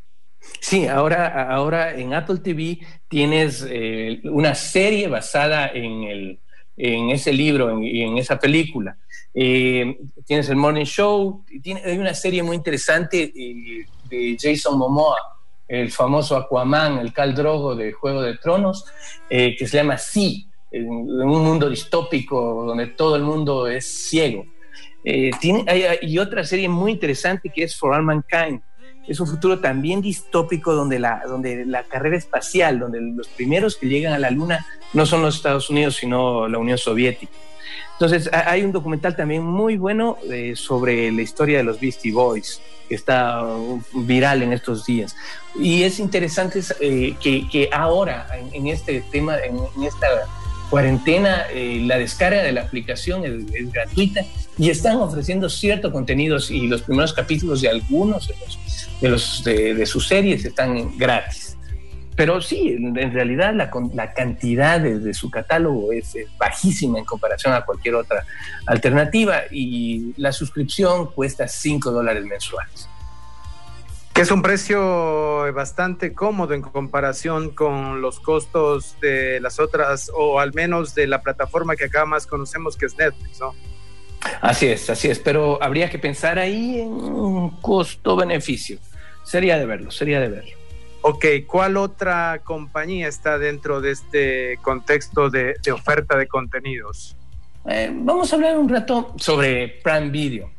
Sí, 0.59 0.87
ahora, 0.87 1.49
ahora 1.49 1.95
en 1.95 2.13
Apple 2.13 2.39
TV 2.39 2.79
tienes 3.07 3.65
eh, 3.69 4.21
una 4.25 4.55
serie 4.55 5.07
basada 5.07 5.67
en, 5.67 6.03
el, 6.03 6.39
en 6.77 7.09
ese 7.09 7.31
libro 7.31 7.81
y 7.81 8.01
en, 8.01 8.17
esa 8.17 8.39
película. 8.39 8.97
Eh, 9.33 9.97
tienes 10.25 10.49
el 10.49 10.55
Morning 10.55 10.85
Show, 10.85 11.43
tiene, 11.61 11.81
hay 11.83 11.97
una 11.97 12.13
serie 12.13 12.43
muy 12.43 12.55
interesante 12.55 13.33
eh, 13.35 13.85
de 14.09 14.37
Jason 14.39 14.77
Momoa, 14.77 15.17
el 15.67 15.91
famoso 15.91 16.35
Aquaman, 16.35 16.99
el 16.99 17.13
Cal 17.13 17.33
Drogo 17.33 17.75
de 17.75 17.93
Juego 17.93 18.21
de 18.21 18.37
Tronos, 18.37 18.85
eh, 19.29 19.55
que 19.57 19.67
se 19.67 19.77
llama 19.77 19.97
Sí, 19.97 20.47
en, 20.71 20.87
un 20.87 21.43
mundo 21.43 21.69
distópico 21.69 22.65
donde 22.65 22.87
todo 22.87 23.15
el 23.15 23.23
mundo 23.23 23.67
es 23.67 23.85
ciego. 24.07 24.45
tiene, 25.39 25.65
y 26.01 26.17
otra 26.17 26.43
serie 26.43 26.69
muy 26.69 26.91
interesante 26.91 27.49
que 27.49 27.63
es 27.63 27.75
For 27.75 27.93
All 27.93 28.03
Mankind. 28.03 28.61
Es 29.07 29.19
un 29.19 29.27
futuro 29.27 29.59
también 29.59 30.01
distópico 30.01 30.73
donde 30.73 30.99
la, 30.99 31.23
donde 31.27 31.65
la 31.65 31.83
carrera 31.83 32.17
espacial, 32.17 32.79
donde 32.79 33.01
los 33.01 33.27
primeros 33.27 33.75
que 33.75 33.87
llegan 33.87 34.13
a 34.13 34.19
la 34.19 34.31
Luna 34.31 34.65
no 34.93 35.05
son 35.05 35.21
los 35.21 35.35
Estados 35.35 35.69
Unidos, 35.69 35.95
sino 35.95 36.47
la 36.47 36.57
Unión 36.57 36.77
Soviética. 36.77 37.33
Entonces, 37.93 38.29
hay 38.33 38.63
un 38.63 38.71
documental 38.71 39.15
también 39.15 39.43
muy 39.43 39.77
bueno 39.77 40.17
eh, 40.29 40.53
sobre 40.55 41.11
la 41.11 41.21
historia 41.21 41.59
de 41.59 41.63
los 41.63 41.79
Beastie 41.79 42.11
Boys, 42.11 42.59
que 42.89 42.95
está 42.95 43.45
uh, 43.45 43.81
viral 43.93 44.41
en 44.41 44.51
estos 44.51 44.85
días. 44.85 45.15
Y 45.55 45.83
es 45.83 45.99
interesante 45.99 46.61
eh, 46.79 47.15
que, 47.21 47.69
ahora, 47.71 48.27
en, 48.51 48.67
este 48.67 49.01
tema, 49.11 49.37
en, 49.37 49.57
esta 49.83 50.07
cuarentena, 50.73 51.45
eh, 51.51 51.83
la 51.85 51.99
descarga 51.99 52.41
de 52.41 52.51
la 52.51 52.61
aplicación 52.61 53.23
es, 53.25 53.71
gratuita 53.71 54.21
y 54.57 54.71
están 54.71 54.97
ofreciendo 54.97 55.47
ciertos 55.47 55.91
contenidos 55.91 56.49
y 56.49 56.65
los 56.65 56.81
primeros 56.81 57.13
capítulos 57.13 57.61
de 57.61 57.69
algunos 57.69 58.27
de, 58.99 59.07
los, 59.07 59.43
de 59.43 59.85
sus 59.85 60.07
series 60.07 60.43
están 60.43 60.97
gratis. 60.97 61.55
Pero 62.15 62.41
sí, 62.41 62.69
en, 62.69 63.13
realidad 63.13 63.53
la, 63.53 63.69
la 63.93 64.13
cantidad 64.13 64.81
de, 64.81 65.13
su 65.13 65.29
catálogo 65.29 65.91
es, 65.91 66.15
bajísima 66.39 66.97
en 66.97 67.05
comparación 67.05 67.53
a 67.53 67.61
cualquier 67.61 67.93
otra 67.93 68.25
alternativa 68.65 69.41
y 69.51 70.15
la 70.17 70.31
suscripción 70.31 71.11
cuesta 71.11 71.47
5 71.47 71.91
dólares 71.91 72.25
mensuales. 72.25 72.89
Que 74.13 74.21
es 74.21 74.31
un 74.31 74.41
precio 74.43 75.51
bastante 75.53 76.13
cómodo 76.13 76.53
en 76.53 76.61
comparación 76.61 77.49
con 77.49 78.01
los 78.01 78.19
costos 78.19 78.95
de 79.01 79.39
las 79.39 79.59
otras, 79.59 80.11
o 80.15 80.39
al 80.39 80.53
menos 80.53 80.93
de 80.93 81.07
la 81.07 81.21
plataforma 81.21 81.75
que 81.75 81.85
acá 81.85 82.05
más 82.05 82.27
conocemos, 82.27 82.77
que 82.77 82.85
es 82.85 82.97
Netflix, 82.97 83.39
¿no? 83.39 83.55
Así 84.41 84.67
es, 84.67 84.89
así 84.89 85.09
es, 85.09 85.19
pero 85.19 85.61
habría 85.61 85.89
que 85.89 85.99
pensar 85.99 86.39
ahí 86.39 86.79
en 86.79 86.91
un 86.91 87.49
costo-beneficio. 87.61 88.77
Sería 89.23 89.57
de 89.57 89.65
verlo, 89.65 89.91
sería 89.91 90.19
de 90.19 90.29
verlo. 90.29 90.51
Ok, 91.01 91.25
¿cuál 91.47 91.75
otra 91.77 92.41
compañía 92.43 93.07
está 93.07 93.37
dentro 93.37 93.81
de 93.81 93.91
este 93.91 94.57
contexto 94.61 95.29
de, 95.29 95.55
oferta 95.73 96.17
de 96.17 96.27
contenidos? 96.27 97.17
Eh, 97.67 97.91
vamos 97.93 98.31
a 98.31 98.35
hablar 98.35 98.57
un 98.57 98.69
rato 98.69 99.13
sobre 99.17 99.81
Prime 99.83 100.09
Video. 100.09 100.49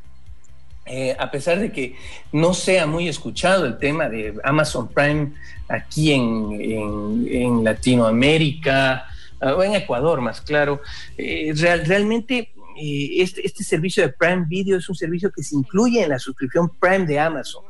Eh, 0.86 1.16
a 1.18 1.30
pesar 1.30 1.58
de 1.60 1.72
que 1.72 1.96
no 2.32 2.52
sea 2.52 2.86
muy 2.86 3.08
escuchado 3.08 3.64
el 3.64 3.78
tema 3.78 4.08
de 4.08 4.34
Amazon 4.44 4.88
Prime 4.88 5.32
aquí 5.66 6.12
en, 6.12 7.64
Latinoamérica, 7.64 9.06
o 9.40 9.62
en 9.62 9.74
Ecuador 9.74 10.20
más 10.20 10.42
claro, 10.42 10.82
eh, 11.16 11.52
realmente 11.54 12.52
eh, 12.76 13.22
este, 13.22 13.46
este, 13.46 13.64
servicio 13.64 14.02
de 14.02 14.12
Prime 14.12 14.44
Video 14.46 14.76
es 14.76 14.88
un 14.88 14.94
servicio 14.94 15.30
que 15.30 15.42
se 15.42 15.54
incluye 15.54 16.02
en 16.02 16.10
la 16.10 16.18
suscripción 16.18 16.70
Prime 16.78 17.06
de 17.06 17.18
Amazon. 17.18 17.64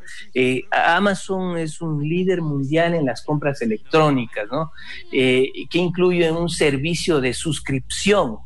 Amazon 0.73 1.57
es 1.57 1.81
un 1.81 2.03
líder 2.03 2.43
mundial 2.43 2.95
en 2.95 3.07
las 3.07 3.23
compras 3.23 3.63
electrónicas, 3.63 4.47
¿no? 4.51 4.73
Que 5.11 5.69
incluye 5.75 6.33
un 6.33 6.49
servicio 6.49 7.21
de 7.21 7.33
suscripción 7.33 8.39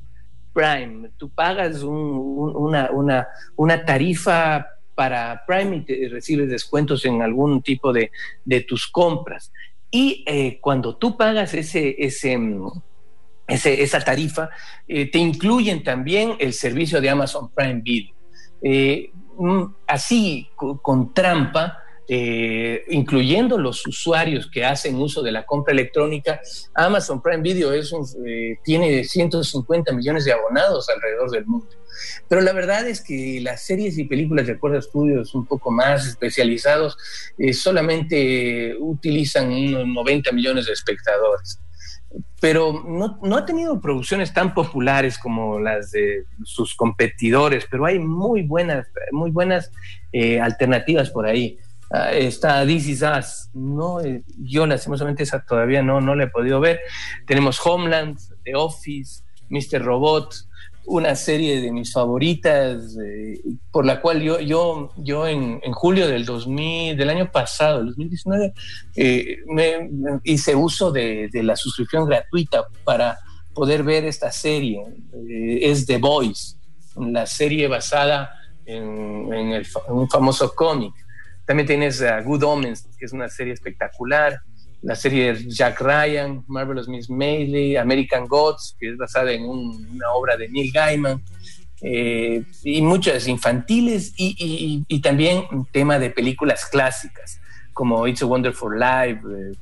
Prime. 0.53 1.11
Tú 1.17 1.31
pagas 1.31 1.83
una, 1.83 2.91
una, 3.57 3.85
tarifa 3.85 4.67
para 4.95 5.45
Prime 5.47 5.85
y 5.87 6.09
recibes 6.09 6.49
descuentos 6.49 7.05
en 7.05 7.23
algún 7.23 7.63
tipo 7.63 7.93
de, 7.93 8.11
de 8.45 8.61
tus 8.63 8.87
compras. 8.89 9.53
Y 9.91 10.59
cuando 10.61 10.97
tú 10.97 11.17
pagas 11.17 11.55
ese, 11.55 11.97
ese, 11.99 12.37
esa 13.49 14.01
tarifa, 14.01 14.51
eh, 14.87 15.11
te 15.11 15.19
incluyen 15.19 15.83
también 15.83 16.37
el 16.39 16.53
servicio 16.53 17.01
de 17.01 17.09
Amazon 17.11 17.51
Prime 17.51 17.81
Video. 17.83 18.15
Eh, 18.63 19.11
mm, 19.39 19.63
así, 19.87 20.49
con, 20.57 21.15
trampa, 21.15 21.79
eh, 22.09 22.85
incluyendo 22.89 23.59
los 23.59 23.87
usuarios 23.87 24.51
que 24.51 24.65
hacen 24.65 24.97
uso 24.97 25.23
de 25.23 25.33
la 25.33 25.45
compra 25.45 25.73
electrónica, 25.73 26.41
Amazon 26.75 27.23
Prime 27.23 27.43
Video 27.43 27.73
es 27.73 27.95
tiene 28.65 29.05
150 29.05 29.93
millones 29.93 30.25
de 30.25 30.33
abonados 30.33 30.89
alrededor 30.89 31.31
del 31.31 31.47
mundo. 31.47 31.69
Pero 32.29 32.41
la 32.41 32.53
verdad 32.53 32.87
es 32.89 33.01
que 33.01 33.41
las 33.43 33.65
series 33.67 33.99
y 33.99 34.05
películas 34.05 34.47
de 34.47 34.53
acuerdo 34.55 34.77
a 34.77 34.81
estudios 34.81 35.35
un 35.35 35.47
poco 35.47 35.71
más 35.71 36.07
especializados 36.07 36.97
solamente 37.53 38.77
utilizan 38.79 39.51
unos 39.51 39.87
90 39.87 40.33
millones 40.33 40.67
de 40.67 40.73
espectadores 40.73 41.61
pero 42.41 42.85
no, 42.87 43.37
ha 43.37 43.45
tenido 43.45 43.81
producciones 43.81 44.33
tan 44.33 44.55
populares 44.55 45.19
como 45.19 45.59
las 45.59 45.91
de 45.91 46.25
sus 46.45 46.75
competidores, 46.75 47.67
pero 47.71 47.85
hay 47.85 47.99
muy 47.99 48.43
buenas, 48.43 48.87
muy 49.11 49.31
buenas 49.31 49.73
eh, 50.13 50.41
alternativas 50.41 51.11
por 51.11 51.27
ahí. 51.27 51.59
Ah, 51.91 52.13
está 52.13 52.67
This 52.67 52.87
Is 52.87 53.03
Us. 53.03 53.51
No, 53.55 54.01
eh, 54.01 54.23
yo 54.39 54.67
lastimosamente 54.67 55.23
esa 55.23 55.45
todavía 55.45 55.83
no, 55.83 56.01
no 56.01 56.15
la 56.15 56.25
he 56.25 56.29
podido 56.29 56.61
ver. 56.61 56.81
Tenemos 57.27 57.59
Homeland, 57.65 58.19
The 58.45 58.55
Office, 58.55 59.23
Mr. 59.49 59.83
Robot, 59.83 60.35
una 60.85 61.15
serie 61.15 61.63
de 61.63 61.73
mis 61.73 61.93
favoritas, 61.93 62.97
eh, 63.03 63.41
por 63.71 63.87
la 63.87 64.03
cual 64.03 64.21
yo, 64.21 64.39
yo, 64.41 64.93
yo 64.97 65.27
en, 65.27 65.61
julio 65.73 66.09
del, 66.09 66.27
2000, 66.27 66.97
del 66.97 67.09
año 67.09 67.31
pasado, 67.31 67.81
el 67.81 67.87
2019, 67.87 68.53
eh, 68.97 69.39
me, 69.47 69.91
hice 70.25 70.55
uso 70.55 70.91
de, 70.93 71.31
la 71.33 71.57
suscripción 71.57 72.07
gratuita 72.07 72.67
para 72.85 73.19
poder 73.55 73.83
ver 73.83 74.05
esta 74.05 74.31
serie. 74.31 74.83
es 75.63 75.87
The 75.87 75.97
Voice, 75.97 76.57
la 76.97 77.25
serie 77.25 77.67
basada 77.67 78.31
en, 78.67 79.33
en 79.33 79.63
un 79.89 80.09
famoso 80.09 80.55
cómic 80.55 80.93
también 81.49 81.67
tienes 81.67 82.05
Good 82.27 82.43
Omens, 82.43 82.87
que 82.99 83.07
es 83.07 83.13
una 83.15 83.27
serie 83.31 83.55
espectacular. 83.55 84.39
La 84.83 84.95
serie 84.95 85.33
de 85.33 85.49
Jack 85.49 85.81
Ryan, 85.81 86.45
Marvelous 86.47 86.89
Miss 86.89 87.09
Mailey, 87.09 87.75
American 87.77 88.27
Gods, 88.27 88.77
que 88.79 88.91
es 88.91 88.99
basada 88.99 89.33
en 89.33 89.47
una 89.47 90.13
obra 90.13 90.37
de 90.37 90.47
Neil 90.51 90.71
Gaiman. 90.71 91.23
Eh, 91.81 92.43
y 92.65 92.83
muchas 92.83 93.27
infantiles 93.29 94.13
y, 94.19 94.85
y, 94.87 95.01
también 95.01 95.45
un 95.51 95.65
tema 95.65 95.99
de 95.99 96.11
películas 96.11 96.67
clásicas 96.67 97.41
como 97.73 98.07
It's 98.07 98.21
a 98.21 98.27
Wonderful 98.27 98.79
Life, 98.79 99.21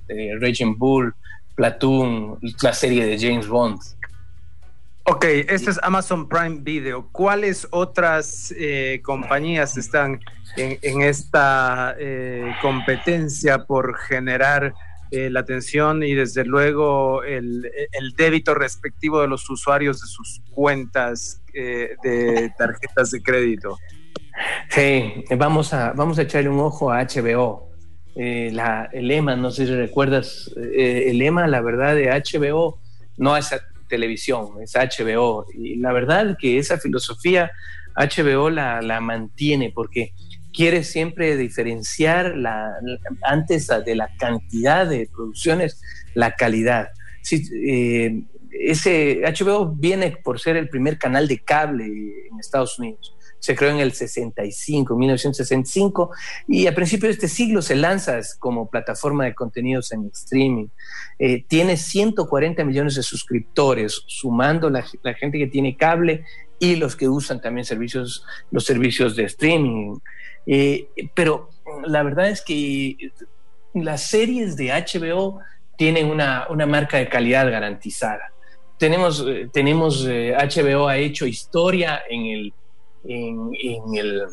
eh, 0.09 0.33
Raging 0.41 0.77
Bull, 0.77 1.15
Platoon, 1.55 2.41
la 2.63 2.73
serie 2.73 3.07
de 3.07 3.17
James 3.17 3.47
Bond. 3.47 3.79
Ok, 5.09 5.25
este 5.25 5.71
es 5.71 5.79
Amazon 5.85 6.29
Prime 6.29 6.63
Video. 6.63 7.09
¿Cuáles 7.13 7.69
otras 7.71 8.53
eh, 8.59 9.01
compañías 9.05 9.77
están 9.77 10.19
en, 10.57 11.01
esta 11.01 11.95
eh, 11.97 12.53
competencia 12.61 13.67
por 13.67 13.97
generar 13.97 14.75
eh, 15.13 15.31
la 15.31 15.41
atención 15.41 16.03
y 16.03 16.15
desde 16.15 16.45
luego 16.45 17.23
el, 17.23 17.71
débito 18.17 18.53
respectivo 18.55 19.21
de 19.21 19.29
los 19.29 19.49
usuarios 19.49 20.01
de 20.01 20.09
sus 20.09 20.43
cuentas 20.51 21.41
de 21.55 22.53
tarjetas 22.59 23.13
de 23.13 23.23
crédito? 23.23 23.79
Sí, 24.71 25.25
vamos 25.39 25.73
a, 25.73 25.93
vamos 25.93 26.19
a 26.19 26.23
echarle 26.23 26.49
un 26.49 26.59
ojo 26.59 26.91
a 26.91 27.05
HBO. 27.05 27.71
la, 28.17 28.89
el 28.93 29.07
lema, 29.07 29.37
no 29.37 29.53
sé 29.53 29.69
si 29.69 29.73
recuerdas, 29.73 30.51
el 30.57 31.17
lema, 31.17 31.47
la 31.47 31.61
verdad, 31.61 31.95
de 31.95 32.09
HBO 32.11 32.81
no 33.19 33.37
es 33.37 33.55
televisión, 33.87 34.49
es 34.63 34.75
HBO. 34.75 35.47
Y 35.55 35.77
la 35.77 35.93
verdad 35.93 36.37
que 36.39 36.59
esa 36.59 36.79
filosofía 36.79 37.51
HBO 37.97 38.51
la, 38.51 39.01
mantiene 39.01 39.73
porque 39.75 40.13
quiere 40.53 40.85
siempre 40.85 41.37
diferenciar 41.37 42.37
la, 42.37 42.75
antes 43.23 43.69
de 43.85 43.95
la 43.95 44.09
cantidad 44.19 44.87
de 44.87 45.09
producciones, 45.15 45.81
la 46.15 46.33
calidad. 46.33 46.89
Si, 47.23 47.43
eh, 47.69 48.23
ese 48.51 49.23
HBO 49.23 49.67
viene 49.67 50.17
por 50.23 50.41
ser 50.41 50.57
el 50.57 50.69
primer 50.69 50.99
canal 50.99 51.29
de 51.29 51.39
cable 51.41 51.85
en 51.85 52.39
Estados 52.41 52.79
Unidos 52.79 53.16
se 53.47 53.55
creó 53.55 53.71
en 53.71 53.79
el 53.79 53.93
65, 53.93 54.97
1965, 54.97 56.11
y 56.49 56.67
a 56.67 56.75
principios 56.75 57.11
de 57.11 57.13
este 57.13 57.29
siglo 57.29 57.63
se 57.63 57.77
lanza 57.77 58.19
como 58.41 58.69
plataforma 58.69 59.25
de 59.25 59.37
contenidos 59.37 59.93
en 59.93 60.11
streaming. 60.13 60.67
Eh, 61.21 61.45
tiene 61.47 61.77
140 61.77 62.65
millones 62.65 62.97
de 62.97 63.05
suscriptores, 63.05 64.03
sumando 64.09 64.69
la, 64.69 64.83
gente 64.83 65.39
que 65.39 65.47
tiene 65.47 65.77
cable 65.77 66.25
y 66.59 66.75
los 66.75 66.97
que 66.97 67.09
usan 67.09 67.41
también 67.41 67.65
servicios, 67.65 68.27
los 68.51 68.65
servicios 68.65 69.15
de 69.15 69.27
streaming. 69.27 69.97
Eh, 70.45 70.89
pero 71.15 71.51
la 71.87 72.03
verdad 72.03 72.29
es 72.29 72.43
que 72.43 72.97
las 73.75 74.09
series 74.09 74.57
de 74.57 74.71
HBO 74.73 75.39
tienen 75.77 76.11
una, 76.11 76.49
marca 76.67 76.97
de 76.97 77.09
calidad 77.09 77.49
garantizada. 77.49 78.33
Tenemos, 78.77 79.25
eh, 79.25 79.49
tenemos 79.53 80.05
HBO 80.05 80.89
ha 80.89 80.97
hecho 80.97 81.27
historia 81.27 82.03
en 82.11 82.27
el 82.27 82.53
en, 83.09 83.53
el 83.95 84.27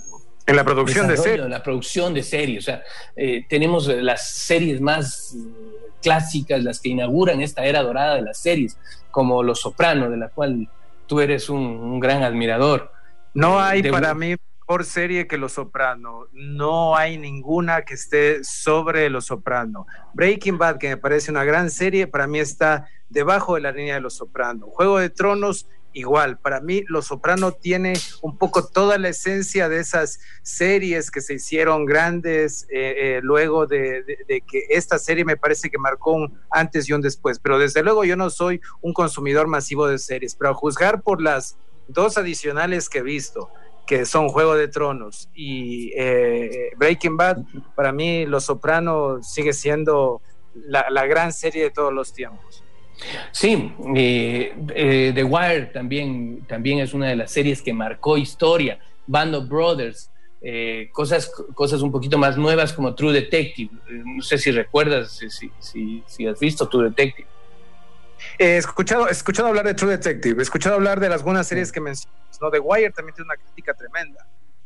en 0.46 0.56
la 0.56 0.64
producción 0.64 1.08
de 1.08 1.18
series. 1.18 1.50
La 1.50 1.64
producción 1.64 2.14
de 2.14 2.24
series. 2.24 2.64
O 2.64 2.66
sea, 2.66 2.84
eh, 3.16 3.46
tenemos 3.48 3.88
las 3.88 4.30
series 4.30 4.82
más 4.82 5.36
eh, 5.36 5.92
clásicas, 6.02 6.64
las 6.64 6.80
que 6.80 6.90
inauguran 6.90 7.42
esta 7.42 7.66
era 7.66 7.82
dorada 7.82 8.16
de 8.16 8.24
las 8.24 8.40
series, 8.40 8.78
como 9.10 9.42
Los 9.42 9.62
Sopranos, 9.62 10.10
de 10.10 10.18
la 10.18 10.30
cual 10.30 10.68
tú 11.08 11.22
eres 11.22 11.50
un, 11.50 12.00
gran 12.00 12.24
admirador. 12.24 12.92
No 13.34 13.60
hay 13.60 13.84
para 13.84 14.14
mí 14.14 14.36
mejor 14.60 14.86
serie 14.86 15.28
que 15.28 15.38
Los 15.38 15.54
Soprano. 15.54 16.28
No 16.34 16.96
hay 16.96 17.18
ninguna 17.18 17.84
que 17.84 17.94
esté 17.94 18.44
sobre 18.44 19.10
Los 19.10 19.26
Soprano. 19.26 19.88
Breaking 20.14 20.58
Bad, 20.58 20.78
que 20.78 20.90
me 20.90 20.98
parece 20.98 21.32
una 21.32 21.46
gran 21.46 21.70
serie, 21.70 22.08
para 22.08 22.28
mí 22.28 22.40
está 22.40 22.88
debajo 23.10 23.56
de 23.56 23.62
la 23.62 23.72
línea 23.72 23.96
de 23.96 24.02
Los 24.02 24.16
Soprano. 24.16 24.68
Juego 24.68 25.00
de 25.00 25.10
Tronos 25.10 25.68
igual. 25.94 26.38
Para 26.38 26.60
mí, 26.60 26.84
Los 26.88 27.08
Soprano 27.08 27.52
tiene 27.52 27.94
un 28.22 28.38
poco 28.38 28.68
toda 28.68 28.98
la 28.98 29.10
esencia 29.10 29.70
de 29.70 29.80
esas 29.80 30.20
series 30.42 31.10
que 31.12 31.22
se 31.22 31.36
hicieron 31.36 31.86
grandes 31.86 32.64
eh, 32.70 32.96
eh, 32.98 33.20
luego 33.24 33.66
de, 33.68 34.04
que 34.28 34.66
esta 34.70 35.00
serie 35.00 35.24
me 35.24 35.38
parece 35.38 35.70
que 35.70 35.78
marcó 35.78 36.12
un 36.12 36.40
antes 36.50 36.90
y 36.90 36.94
un 36.94 37.02
después. 37.02 37.40
Pero 37.40 37.60
desde 37.60 37.84
luego 37.84 38.04
yo 38.04 38.16
no 38.16 38.30
soy 38.30 38.62
un 38.82 38.94
consumidor 38.94 39.48
masivo 39.48 39.88
de 39.88 40.00
series, 40.00 40.36
pero 40.36 40.52
a 40.52 40.54
juzgar 40.54 41.02
por 41.02 41.22
las 41.22 41.58
dos 41.88 42.18
adicionales 42.18 42.90
que 42.90 43.00
he 43.00 43.04
visto, 43.04 43.50
que 43.86 44.06
son 44.06 44.30
Juego 44.30 44.56
de 44.56 44.68
Tronos 44.68 45.30
y 45.34 45.92
eh, 45.98 46.72
Breaking 46.78 47.18
Bad, 47.18 47.44
para 47.76 47.92
mí 47.92 48.26
Los 48.26 48.46
Soprano 48.46 49.22
sigue 49.22 49.54
siendo 49.54 50.22
la 50.56 51.08
gran 51.08 51.34
serie 51.34 51.64
de 51.64 51.72
todos 51.72 51.92
los 51.92 52.14
tiempos. 52.14 52.63
Sí, 53.32 53.74
eh, 53.96 54.56
eh, 54.76 55.12
The 55.14 55.24
Wire 55.24 55.66
también, 55.68 56.46
también 56.48 56.80
es 56.80 56.94
una 56.94 57.08
de 57.08 57.16
las 57.16 57.32
series 57.32 57.62
que 57.62 57.74
marcó 57.74 58.18
historia. 58.18 58.80
Band 59.06 59.36
of 59.36 59.48
Brothers, 59.50 60.10
eh, 60.42 60.90
cosas, 60.92 61.30
cosas 61.54 61.82
un 61.82 61.92
poquito 61.92 62.18
más 62.18 62.38
nuevas 62.38 62.72
como 62.74 62.96
True 62.96 63.14
Detective. 63.14 63.72
no 64.06 64.22
sé 64.22 64.38
si 64.38 64.52
recuerdas, 64.52 65.20
si, 65.30 65.52
si, 66.08 66.28
has 66.28 66.40
visto 66.40 66.68
True 66.68 66.90
Detective. 66.90 67.28
He 68.40 68.58
escuchado, 68.58 69.10
he 69.10 69.12
escuchado 69.12 69.50
hablar 69.50 69.66
de 69.66 69.74
True 69.74 69.92
Detective, 69.92 70.40
he 70.40 70.44
escuchado 70.44 70.76
hablar 70.76 71.00
de 71.00 71.10
las 71.10 71.24
buenas 71.24 71.48
series 71.48 71.72
que 71.72 71.82
mencionas. 71.82 72.40
¿no? 72.40 72.50
The 72.50 72.60
Wire 72.60 72.92
también 72.92 73.16
tiene 73.16 73.26
una 73.26 73.38
crítica 73.38 73.74
tremenda. 73.74 74.26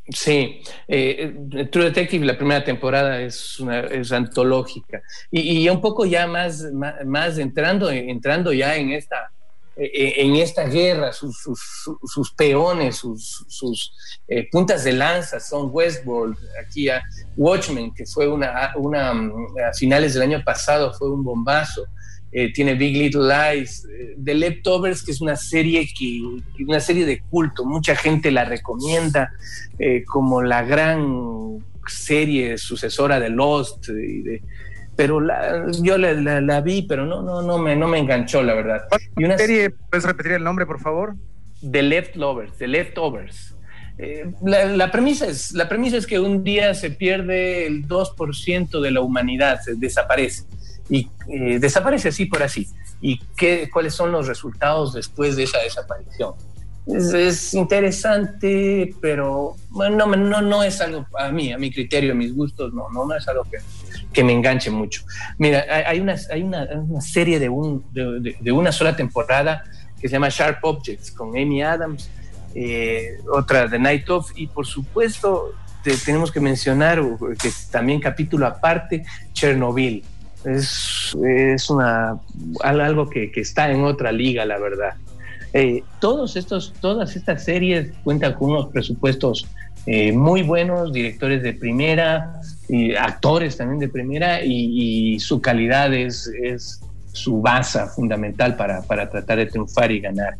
Sí, 0.10 0.62
eh, 0.88 1.36
True 1.70 1.86
Detective, 1.86 2.26
la 2.26 2.38
primera 2.38 2.64
temporada 2.64 3.20
es, 3.22 3.60
una, 3.60 3.82
es 3.82 4.12
antológica. 4.12 5.02
Y, 5.30 5.64
y, 5.64 5.70
un 5.70 5.82
poco 5.82 6.06
ya 6.06 6.28
más, 6.28 6.64
más, 7.06 7.38
entrando, 7.38 7.90
entrando 7.90 8.54
ya 8.54 8.78
en 8.78 8.92
esta, 8.92 9.32
eh, 9.76 10.14
en 10.18 10.36
esta 10.38 10.64
guerra, 10.64 11.12
sus, 11.12 11.38
sus, 12.04 12.32
peones, 12.32 12.96
sus, 12.96 13.46
sus 13.50 13.94
eh, 14.28 14.48
puntas 14.50 14.86
de 14.86 14.94
lanza 14.94 15.42
son 15.42 15.70
Westworld, 15.72 16.38
aquí 16.66 16.90
a 16.90 17.04
Watchmen, 17.36 17.94
que 17.94 18.06
fue 18.06 18.28
una, 18.30 18.74
una, 18.78 19.12
a 19.12 19.74
finales 19.74 20.14
del 20.14 20.24
año 20.24 20.42
pasado, 20.44 20.94
fue 20.94 21.12
un 21.12 21.24
bombazo. 21.24 21.86
Eh, 22.32 22.52
tiene 22.52 22.76
Big 22.76 22.96
Little 22.98 23.24
Lies, 23.24 23.86
eh, 23.86 24.16
The 24.22 24.36
Leftovers, 24.36 25.02
que 25.02 25.12
es 25.12 25.22
una 25.22 25.38
serie 25.38 25.88
que, 25.98 26.22
una 26.66 26.82
serie 26.82 27.06
de 27.06 27.22
culto, 27.22 27.64
mucha 27.64 27.96
gente 27.96 28.32
la 28.32 28.44
recomienda 28.44 29.32
eh, 29.80 30.04
como 30.04 30.42
la 30.42 30.64
gran 30.64 31.64
serie 31.88 32.58
sucesora 32.58 33.22
de 33.22 33.30
Lost, 33.30 33.90
pero 34.98 35.22
yo 35.82 35.98
la, 35.98 36.62
vi, 36.62 36.82
pero 36.82 37.06
no, 37.06 37.22
no, 37.22 37.42
no 37.42 37.58
me, 37.58 37.78
no 37.78 37.88
me 37.88 38.00
enganchó, 38.00 38.44
la 38.44 38.56
verdad. 38.56 38.82
¿Y 39.16 39.24
una 39.24 39.38
serie? 39.38 39.70
¿Puedes 39.70 40.04
repetir 40.04 40.34
el 40.34 40.44
nombre, 40.44 40.66
por 40.66 40.82
favor? 40.82 41.16
The 41.72 41.82
Leftovers, 41.82 42.58
The 42.58 42.68
Leftovers. 42.68 43.56
la, 44.44 44.92
premisa 44.92 45.28
es, 45.28 45.54
la 45.54 45.70
premisa 45.70 45.96
es 45.96 46.06
que 46.06 46.20
un 46.20 46.44
día 46.44 46.74
se 46.74 46.92
pierde 46.92 47.66
el 47.68 47.88
2% 47.88 48.82
de 48.82 48.92
la 48.92 49.00
humanidad, 49.00 49.62
se 49.62 49.76
desaparece 49.76 50.44
y 50.90 51.10
eh, 51.28 51.60
desaparece 51.60 52.10
así 52.10 52.26
por 52.26 52.44
así. 52.44 52.68
¿Y 53.02 53.20
qué, 53.36 53.70
cuáles 53.72 53.94
son 53.94 54.12
los 54.12 54.28
resultados 54.28 54.94
después 54.94 55.36
de 55.36 55.44
esa 55.44 55.60
desaparición? 55.60 56.34
Es, 56.88 57.54
interesante, 57.54 58.96
pero 59.02 59.56
no, 59.72 59.90
no, 59.90 60.42
no, 60.42 60.64
es 60.64 60.80
algo 60.80 61.06
a 61.20 61.30
mí, 61.32 61.52
a 61.52 61.58
mi 61.58 61.70
criterio, 61.70 62.14
a 62.14 62.16
mis 62.16 62.34
gustos, 62.34 62.74
no, 62.74 62.90
no, 62.90 63.06
no 63.06 63.14
es 63.14 63.28
algo 63.28 63.44
que, 63.44 63.58
que 64.14 64.24
me 64.24 64.32
enganche 64.32 64.72
mucho. 64.72 65.04
Mira, 65.38 65.66
hay 65.86 66.00
una, 66.00 66.16
hay 66.32 66.44
una, 66.44 66.66
una 66.74 67.02
serie 67.02 67.40
de, 67.40 67.50
un, 67.50 67.84
de, 67.92 68.52
una 68.54 68.72
sola 68.72 68.96
temporada 68.96 69.66
que 70.00 70.08
se 70.08 70.14
llama 70.14 70.30
Sharp 70.30 70.64
Objects 70.64 71.12
con 71.12 71.30
Amy 71.38 71.62
Adams, 71.62 72.10
eh, 72.56 73.18
otra 73.34 73.68
de 73.68 73.80
Night 73.80 74.10
Of, 74.10 74.32
y 74.36 74.48
por 74.48 74.66
supuesto 74.66 75.54
tenemos 76.06 76.32
que 76.32 76.40
mencionar 76.40 77.02
que 77.42 77.50
también 77.70 78.00
capítulo 78.00 78.46
aparte, 78.46 79.06
Chernobyl 79.34 80.04
es, 80.44 81.18
es 81.26 81.70
una, 81.70 82.20
algo 82.64 83.10
que, 83.10 83.32
que, 83.32 83.42
está 83.42 83.72
en 83.72 83.84
otra 83.84 84.12
liga, 84.12 84.46
la 84.46 84.60
verdad. 84.60 84.96
Eh, 85.54 85.84
todos 86.00 86.36
estos, 86.36 86.74
todas 86.82 87.16
estas 87.16 87.44
series 87.44 87.92
cuentan 88.04 88.34
con 88.34 88.52
unos 88.52 88.68
presupuestos 88.68 89.48
eh, 89.86 90.12
muy 90.12 90.44
buenos, 90.44 90.92
directores 90.92 91.42
de 91.42 91.54
primera, 91.54 92.42
y 92.68 92.94
actores 92.96 93.56
también 93.56 93.80
de 93.80 93.88
primera 93.88 94.44
y, 94.44 95.18
su 95.20 95.40
calidad 95.40 95.94
es, 95.94 96.30
es 96.44 96.82
su 97.14 97.42
base 97.42 97.80
fundamental 97.96 98.58
para, 98.58 98.82
para, 98.82 99.10
tratar 99.10 99.38
de 99.38 99.46
triunfar 99.46 99.92
y 99.92 100.02
ganar. 100.02 100.36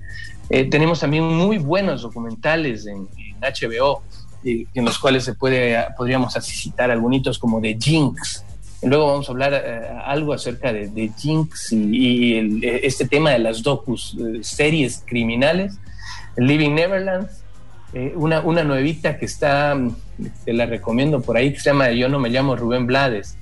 Eh, 0.50 0.70
tenemos 0.70 1.00
también 1.00 1.24
muy 1.24 1.58
buenos 1.58 2.02
documentales 2.02 2.86
en, 2.86 3.08
HBO, 3.40 4.04
en 4.44 4.86
los 4.86 5.00
cuales 5.00 5.24
se 5.24 5.34
puede, 5.34 5.78
podríamos 5.96 6.34
citar 6.42 6.92
algunos 6.92 7.40
como 7.40 7.62
de 7.62 7.78
Jinx. 7.80 8.44
Luego 8.84 9.08
vamos 9.08 9.28
a 9.28 9.32
hablar 9.32 9.54
eh, 9.54 9.88
algo 10.06 10.34
acerca 10.34 10.72
de, 10.72 11.12
Jinx 11.18 11.72
y, 11.74 12.62
este 12.64 13.08
tema 13.08 13.32
de 13.32 13.40
las 13.40 13.64
docus, 13.64 14.16
series 14.42 15.04
criminales. 15.06 15.80
Living 16.38 16.76
Neverland, 16.76 17.28
una, 18.16 18.42
una 18.42 18.64
nuevita 18.64 19.18
que 19.18 19.26
está, 19.26 19.76
te 20.46 20.54
la 20.54 20.68
recomiendo 20.68 21.22
por 21.22 21.36
ahí, 21.36 21.52
que 21.54 21.60
se 21.60 21.72
llama 21.72 21.90
Yo 21.92 22.10
no 22.10 22.20
me 22.20 22.30
llamo 22.30 22.56
Rubén 22.56 22.86
Blades. 22.86 23.36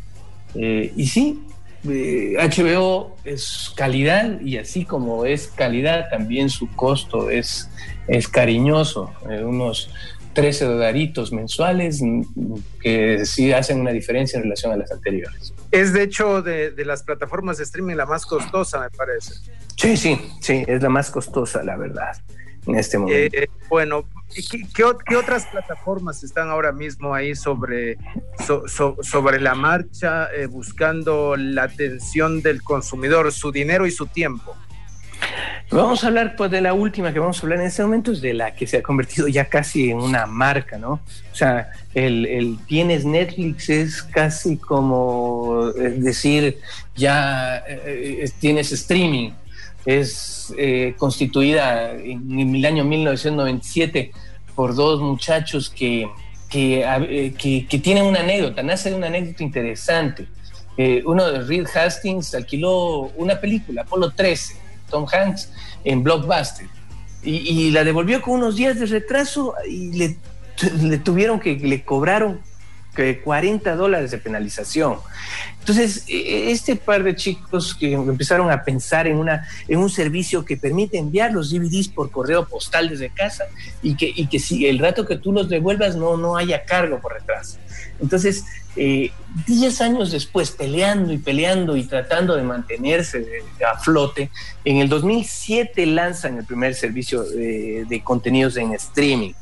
y 0.56 1.06
sí, 1.08 1.46
HBO 1.86 3.16
es 3.24 3.72
calidad 3.76 4.40
y 4.42 4.58
así 4.58 4.86
como 4.86 5.26
es 5.26 5.48
calidad, 5.48 6.10
también 6.10 6.50
su 6.50 6.68
costo 6.76 7.30
es, 7.30 7.70
es 8.08 8.28
cariñoso, 8.28 9.12
eh, 9.30 9.44
unos 9.44 9.90
13 10.36 10.66
dolaritos 10.66 11.34
mensuales 11.34 12.02
mm, 12.02 12.22
que 12.80 13.26
sí 13.26 13.52
hacen 13.52 13.80
una 13.80 13.92
diferencia 13.92 14.38
en 14.38 14.44
relación 14.44 14.72
a 14.72 14.78
las 14.78 14.92
anteriores. 14.92 15.54
Es 15.72 15.94
de 15.94 16.04
hecho 16.04 16.44
de, 16.44 16.70
de 16.70 16.86
las 16.86 17.02
plataformas 17.02 17.58
de 17.58 17.64
streaming 17.64 17.96
la 17.96 18.06
más 18.06 18.26
costosa, 18.26 18.80
me 18.80 18.90
parece. 18.92 19.34
Sí, 19.76 19.98
sí, 19.98 20.22
sí, 20.42 20.64
es 20.68 20.84
la 20.84 20.90
más 20.90 21.10
costosa, 21.10 21.64
la 21.64 21.76
verdad 21.76 22.16
en 22.68 22.76
este 22.76 22.98
momento. 22.98 23.38
Eh, 23.38 23.50
bueno, 23.70 24.06
¿qué, 24.74 25.16
otras 25.16 25.46
plataformas 25.48 26.24
están 26.24 26.50
ahora 26.50 26.72
mismo 26.72 27.14
ahí 27.14 27.36
sobre, 27.36 27.98
sobre 29.02 29.40
la 29.40 29.56
marcha 29.56 30.30
eh, 30.34 30.48
buscando 30.48 31.36
la 31.38 31.64
atención 31.64 32.42
del 32.42 32.62
consumidor, 32.64 33.32
su 33.32 33.52
dinero 33.52 33.86
y 33.86 33.92
su 33.92 34.08
tiempo? 34.08 34.56
Vamos 35.72 36.04
a 36.04 36.08
hablar 36.08 36.36
pues 36.36 36.52
de 36.52 36.62
la 36.62 36.74
última 36.74 37.12
que 37.12 37.20
vamos 37.20 37.40
a 37.40 37.42
hablar 37.44 37.60
en 37.60 37.68
este 37.68 37.82
momento, 37.82 38.12
es 38.12 38.22
de 38.22 38.34
la 38.34 38.54
que 38.54 38.68
se 38.68 38.78
ha 38.78 38.84
convertido 38.84 39.28
ya 39.28 39.46
casi 39.46 39.90
en 39.90 39.98
una 39.98 40.26
marca, 40.26 40.78
¿no? 40.78 40.92
O 41.32 41.36
sea, 41.36 41.72
el, 41.94 42.58
tienes 42.68 43.04
Netflix 43.04 43.70
es 43.70 44.04
casi 44.04 44.58
como 44.58 45.72
decir, 45.74 46.60
ya 46.96 47.64
eh, 47.68 48.30
tienes 48.40 48.72
streaming, 48.72 49.32
es 49.86 50.54
eh, 50.58 50.96
constituida 50.98 51.92
en, 51.94 52.56
el 52.56 52.66
año 52.66 52.84
1997 52.84 54.12
por 54.56 54.76
dos 54.76 55.02
muchachos 55.02 55.70
que, 55.70 56.08
eh, 56.54 57.34
que, 57.38 57.68
que, 57.68 57.80
tienen 57.80 58.06
una 58.06 58.22
anécdota, 58.22 58.64
nace 58.64 58.90
de 58.90 58.96
una 58.96 59.08
anécdota 59.08 59.44
interesante. 59.44 60.28
Eh, 60.78 61.04
uno 61.06 61.32
de 61.32 61.42
Reed 61.42 61.68
Hastings 61.74 62.36
alquiló 62.36 63.12
una 63.16 63.40
película, 63.40 63.84
Apolo 63.84 64.12
13, 64.12 64.56
Tom 64.90 65.06
Hanks, 65.12 65.52
en 65.84 66.04
Blockbuster, 66.04 66.68
y, 67.24 67.72
la 67.72 67.84
devolvió 67.84 68.22
con 68.22 68.36
unos 68.36 68.56
días 68.56 68.80
de 68.80 68.86
retraso 68.86 69.56
y 69.68 69.94
le, 69.94 70.18
le 70.82 70.98
tuvieron 71.00 71.40
que, 71.40 71.56
le 71.56 71.84
cobraron 71.84 72.42
40 73.24 73.76
dólares 73.76 74.12
de 74.12 74.18
penalización. 74.18 74.98
Entonces, 75.60 76.06
e, 76.08 76.16
e, 76.16 76.52
este 76.52 76.76
par 76.76 77.04
de 77.04 77.16
chicos 77.16 77.76
que 77.76 77.94
empezaron 77.94 78.52
a 78.52 78.64
pensar 78.64 79.08
en, 79.08 79.18
una, 79.18 79.48
en 79.68 79.80
un 79.80 79.90
servicio 79.90 80.46
que 80.46 80.58
permite 80.58 80.98
enviar 80.98 81.32
los 81.34 81.52
DVDs 81.52 81.90
por 81.90 82.12
correo 82.12 82.48
postal 82.48 82.90
desde 82.90 83.10
casa 83.10 83.46
y 83.82 83.96
que, 83.96 84.12
y 84.16 84.28
que 84.28 84.40
si 84.40 84.68
el 84.68 84.80
rato 84.80 85.06
que 85.06 85.18
tú 85.18 85.32
los 85.32 85.50
devuelvas 85.50 85.96
no, 85.96 86.18
no 86.18 86.38
haya 86.38 86.64
cargo 86.64 87.00
por 87.00 87.14
retraso. 87.14 87.58
Entonces, 88.00 88.46
10 88.76 89.12
eh, 89.82 89.84
años 89.84 90.12
después, 90.12 90.52
peleando 90.52 91.14
y 91.14 91.18
peleando 91.18 91.78
y 91.78 91.84
tratando 91.84 92.36
de 92.36 92.44
mantenerse 92.44 93.26
a 93.66 93.78
flote, 93.80 94.30
en 94.64 94.78
el 94.78 94.90
2007 94.90 95.86
lanzan 95.86 96.38
el 96.38 96.46
primer 96.46 96.76
servicio 96.76 97.24
de 97.24 98.02
contenidos 98.04 98.58
en 98.58 98.74
streaming. 98.74 99.34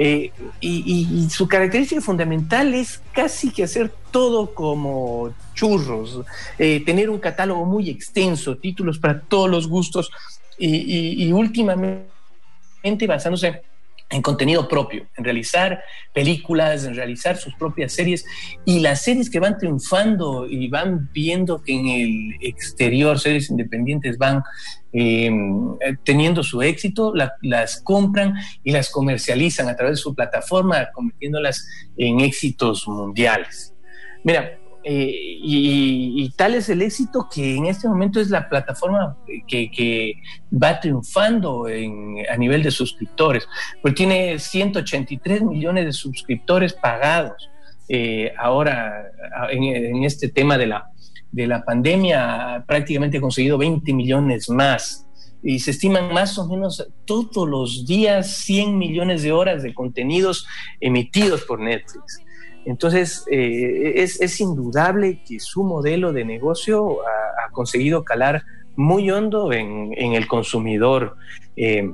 Eh, 0.00 0.30
y, 0.60 1.28
su 1.28 1.48
característica 1.48 2.00
fundamental 2.00 2.72
es 2.72 3.02
casi 3.12 3.50
que 3.50 3.64
hacer 3.64 3.92
todo 4.12 4.54
como 4.54 5.34
churros, 5.54 6.20
eh, 6.56 6.84
tener 6.86 7.10
un 7.10 7.18
catálogo 7.18 7.64
muy 7.64 7.90
extenso, 7.90 8.56
títulos 8.56 9.00
para 9.00 9.20
todos 9.20 9.50
los 9.50 9.66
gustos 9.66 10.10
y, 10.56 11.32
últimamente 11.32 12.06
basándose 13.08 13.62
en 14.10 14.22
contenido 14.22 14.68
propio, 14.68 15.06
en 15.16 15.24
realizar 15.24 15.82
películas, 16.14 16.84
en 16.84 16.94
realizar 16.94 17.36
sus 17.36 17.54
propias 17.54 17.92
series 17.92 18.24
y 18.64 18.80
las 18.80 19.02
series 19.02 19.28
que 19.28 19.38
van 19.38 19.58
triunfando 19.58 20.46
y 20.48 20.68
van 20.68 21.10
viendo 21.12 21.62
que 21.62 21.74
en 21.74 21.88
el 21.88 22.34
exterior 22.40 23.18
series 23.18 23.50
independientes 23.50 24.16
van 24.16 24.42
eh, 24.92 25.30
teniendo 26.04 26.42
su 26.42 26.62
éxito, 26.62 27.12
las 27.42 27.82
compran 27.82 28.34
y 28.64 28.72
las 28.72 28.90
comercializan 28.90 29.68
a 29.68 29.76
través 29.76 29.98
de 29.98 30.02
su 30.02 30.14
plataforma, 30.14 30.90
convirtiéndolas 30.92 31.66
en 31.96 32.20
éxitos 32.20 32.88
mundiales. 32.88 33.74
Mira, 34.24 34.58
eh, 34.84 35.38
y, 35.42 36.30
tal 36.36 36.54
es 36.54 36.68
el 36.68 36.82
éxito 36.82 37.28
que 37.32 37.56
en 37.56 37.66
este 37.66 37.88
momento 37.88 38.20
es 38.20 38.30
la 38.30 38.48
plataforma 38.48 39.16
que, 39.46 40.14
va 40.50 40.80
triunfando 40.80 41.66
a 41.66 42.36
nivel 42.36 42.62
de 42.62 42.70
suscriptores, 42.70 43.46
porque 43.82 43.96
tiene 43.96 44.38
183 44.38 45.42
millones 45.42 45.84
de 45.86 45.92
suscriptores 45.92 46.72
pagados. 46.72 47.50
Eh, 47.88 48.32
ahora, 48.38 49.10
en, 49.50 50.04
este 50.04 50.28
tema 50.28 50.56
de 50.56 50.66
la, 50.66 50.90
de 51.32 51.46
la 51.46 51.64
pandemia, 51.64 52.64
prácticamente 52.66 53.18
ha 53.18 53.20
conseguido 53.20 53.58
20 53.58 53.92
millones 53.92 54.48
más. 54.48 55.04
Y 55.42 55.60
se 55.60 55.70
estiman 55.70 56.12
más 56.12 56.36
o 56.38 56.48
menos 56.48 56.86
todos 57.04 57.48
los 57.48 57.86
días 57.86 58.38
100 58.38 58.76
millones 58.76 59.22
de 59.22 59.32
horas 59.32 59.62
de 59.62 59.72
contenidos 59.72 60.46
emitidos 60.80 61.42
por 61.42 61.60
Netflix. 61.60 62.22
Entonces, 62.68 63.24
eh, 63.30 63.94
es, 63.96 64.40
indudable 64.42 65.22
que 65.26 65.40
su 65.40 65.64
modelo 65.64 66.12
de 66.12 66.26
negocio 66.26 66.98
ha, 67.00 67.50
conseguido 67.50 68.04
calar 68.04 68.42
muy 68.76 69.10
hondo 69.10 69.54
en, 69.54 69.94
el 69.96 70.26
consumidor. 70.28 71.16
Eh, 71.56 71.90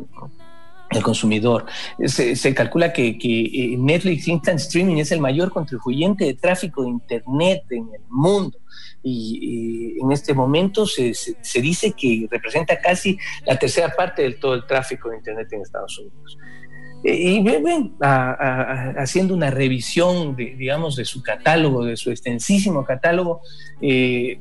el 0.90 1.02
consumidor. 1.02 1.66
Se, 2.06 2.54
calcula 2.54 2.92
que, 2.92 3.16
eh, 3.22 3.76
Netflix 3.78 4.26
Instant 4.26 4.58
Streaming 4.58 4.96
es 4.96 5.12
el 5.12 5.20
mayor 5.20 5.52
contribuyente 5.52 6.24
de 6.24 6.34
tráfico 6.34 6.82
de 6.82 6.90
Internet 6.90 7.62
en 7.70 7.88
el 7.94 8.02
mundo. 8.08 8.58
Y, 9.00 9.96
en 10.02 10.10
este 10.10 10.34
momento 10.34 10.86
se, 10.86 11.14
dice 11.62 11.92
que 11.92 12.26
representa 12.28 12.80
casi 12.80 13.16
la 13.46 13.56
tercera 13.56 13.90
parte 13.90 14.22
de 14.22 14.32
todo 14.32 14.54
el 14.54 14.66
tráfico 14.66 15.08
de 15.08 15.18
Internet 15.18 15.46
en 15.52 15.62
Estados 15.62 15.96
Unidos 16.00 16.36
y 17.06 17.42
ven, 17.42 17.94
haciendo 18.00 19.34
una 19.34 19.50
revisión, 19.50 20.34
de, 20.34 20.54
digamos, 20.56 20.96
de 20.96 21.04
su 21.04 21.22
catálogo, 21.22 21.84
de 21.84 21.96
su 21.96 22.10
extensísimo 22.10 22.84
catálogo, 22.84 23.42
eh, 23.82 24.40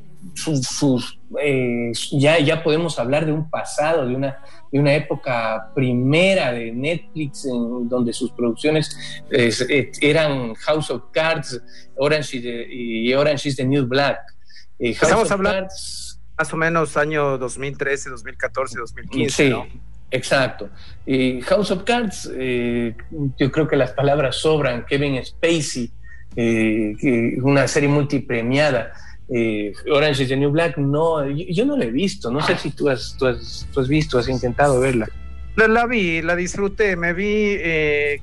eh, 1.42 1.92
ya, 2.12 2.38
ya 2.38 2.62
podemos 2.62 2.98
hablar 2.98 3.26
de 3.26 3.32
un 3.32 3.50
pasado, 3.50 4.06
de 4.06 4.16
una, 4.16 4.38
de 4.72 4.78
una 4.78 4.94
época 4.94 5.72
primera 5.74 6.52
de 6.52 6.72
Netflix, 6.72 7.44
en 7.44 7.86
donde 7.86 8.14
sus 8.14 8.32
producciones 8.32 8.96
eh, 9.30 9.92
eran 10.00 10.54
House 10.54 10.90
of 10.90 11.02
Cards, 11.12 11.60
Orange 11.96 12.38
y 12.70 13.12
Orange 13.12 13.50
is 13.50 13.56
the 13.56 13.64
New 13.66 13.86
Black. 13.86 14.18
Estamos 14.78 15.30
hablando 15.30 15.68
más 16.36 16.52
o 16.52 16.56
menos 16.56 16.96
año 16.96 17.36
2013, 17.36 18.10
2014, 18.10 18.78
2015. 18.78 19.36
Sí. 19.36 19.52
Exacto. 20.10 20.70
House 21.48 21.70
of 21.70 21.82
Cards, 21.84 22.30
eh, 22.34 22.94
yo 23.36 23.50
creo 23.50 23.66
que 23.66 23.76
las 23.76 23.92
palabras 23.92 24.36
sobran. 24.36 24.86
Kevin 24.86 25.22
Spacey, 25.24 25.90
eh, 26.36 27.36
una 27.42 27.66
serie 27.68 27.88
multipremiada. 27.88 28.92
Eh, 29.28 29.72
Orange 29.90 30.22
is 30.22 30.28
the 30.28 30.36
New 30.36 30.50
Black, 30.50 30.76
no, 30.76 31.26
yo, 31.28 31.64
no 31.64 31.76
la 31.76 31.84
he 31.84 31.90
visto. 31.90 32.30
No 32.30 32.40
sé 32.40 32.56
si 32.56 32.70
tú 32.70 32.88
has, 32.88 33.16
tú 33.18 33.26
has, 33.26 33.66
tú 33.72 33.80
has 33.80 33.88
visto, 33.88 34.18
has 34.18 34.28
intentado 34.28 34.80
verla. 34.80 35.08
La, 35.56 35.86
vi, 35.86 36.20
la 36.20 36.34
disfruté, 36.34 36.96
me 36.96 37.12
vi 37.12 37.58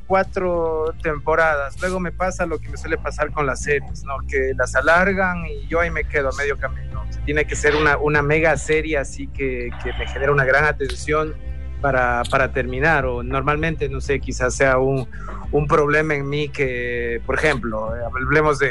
cuatro 0.06 0.94
temporadas. 1.02 1.80
Luego 1.82 2.00
me 2.00 2.12
pasa 2.12 2.46
lo 2.46 2.60
que 2.60 2.68
me 2.68 2.78
suele 2.78 2.98
pasar 2.98 3.32
con 3.32 3.46
las 3.46 3.64
series, 3.64 4.04
¿no? 4.04 4.18
Que 4.28 4.54
las 4.58 4.76
alargan 4.76 5.46
y 5.46 5.68
yo 5.68 5.80
ahí 5.80 5.90
me 5.90 6.04
quedo 6.04 6.30
a 6.30 6.36
medio 6.36 6.58
camino. 6.58 7.06
Tiene 7.26 7.46
que 7.46 7.56
ser 7.56 7.76
una, 7.76 7.98
una 7.98 8.22
mega 8.22 8.58
serie 8.58 8.98
así 8.98 9.28
que, 9.28 9.70
que 9.84 9.94
me 9.94 10.08
genera 10.08 10.32
una 10.32 10.44
gran 10.44 10.66
atención 10.66 11.34
para, 11.82 12.24
para, 12.30 12.52
terminar, 12.52 13.06
o 13.06 13.24
normalmente, 13.24 13.90
no 13.90 14.00
sé, 14.02 14.20
quizás 14.20 14.56
sea 14.56 14.78
un, 14.78 15.08
un 15.52 15.68
problema 15.68 16.16
en 16.16 16.30
mí 16.30 16.50
que, 16.50 17.22
por 17.26 17.36
ejemplo, 17.36 17.96
eh, 17.96 18.00
hablemos 18.06 18.60
de 18.60 18.70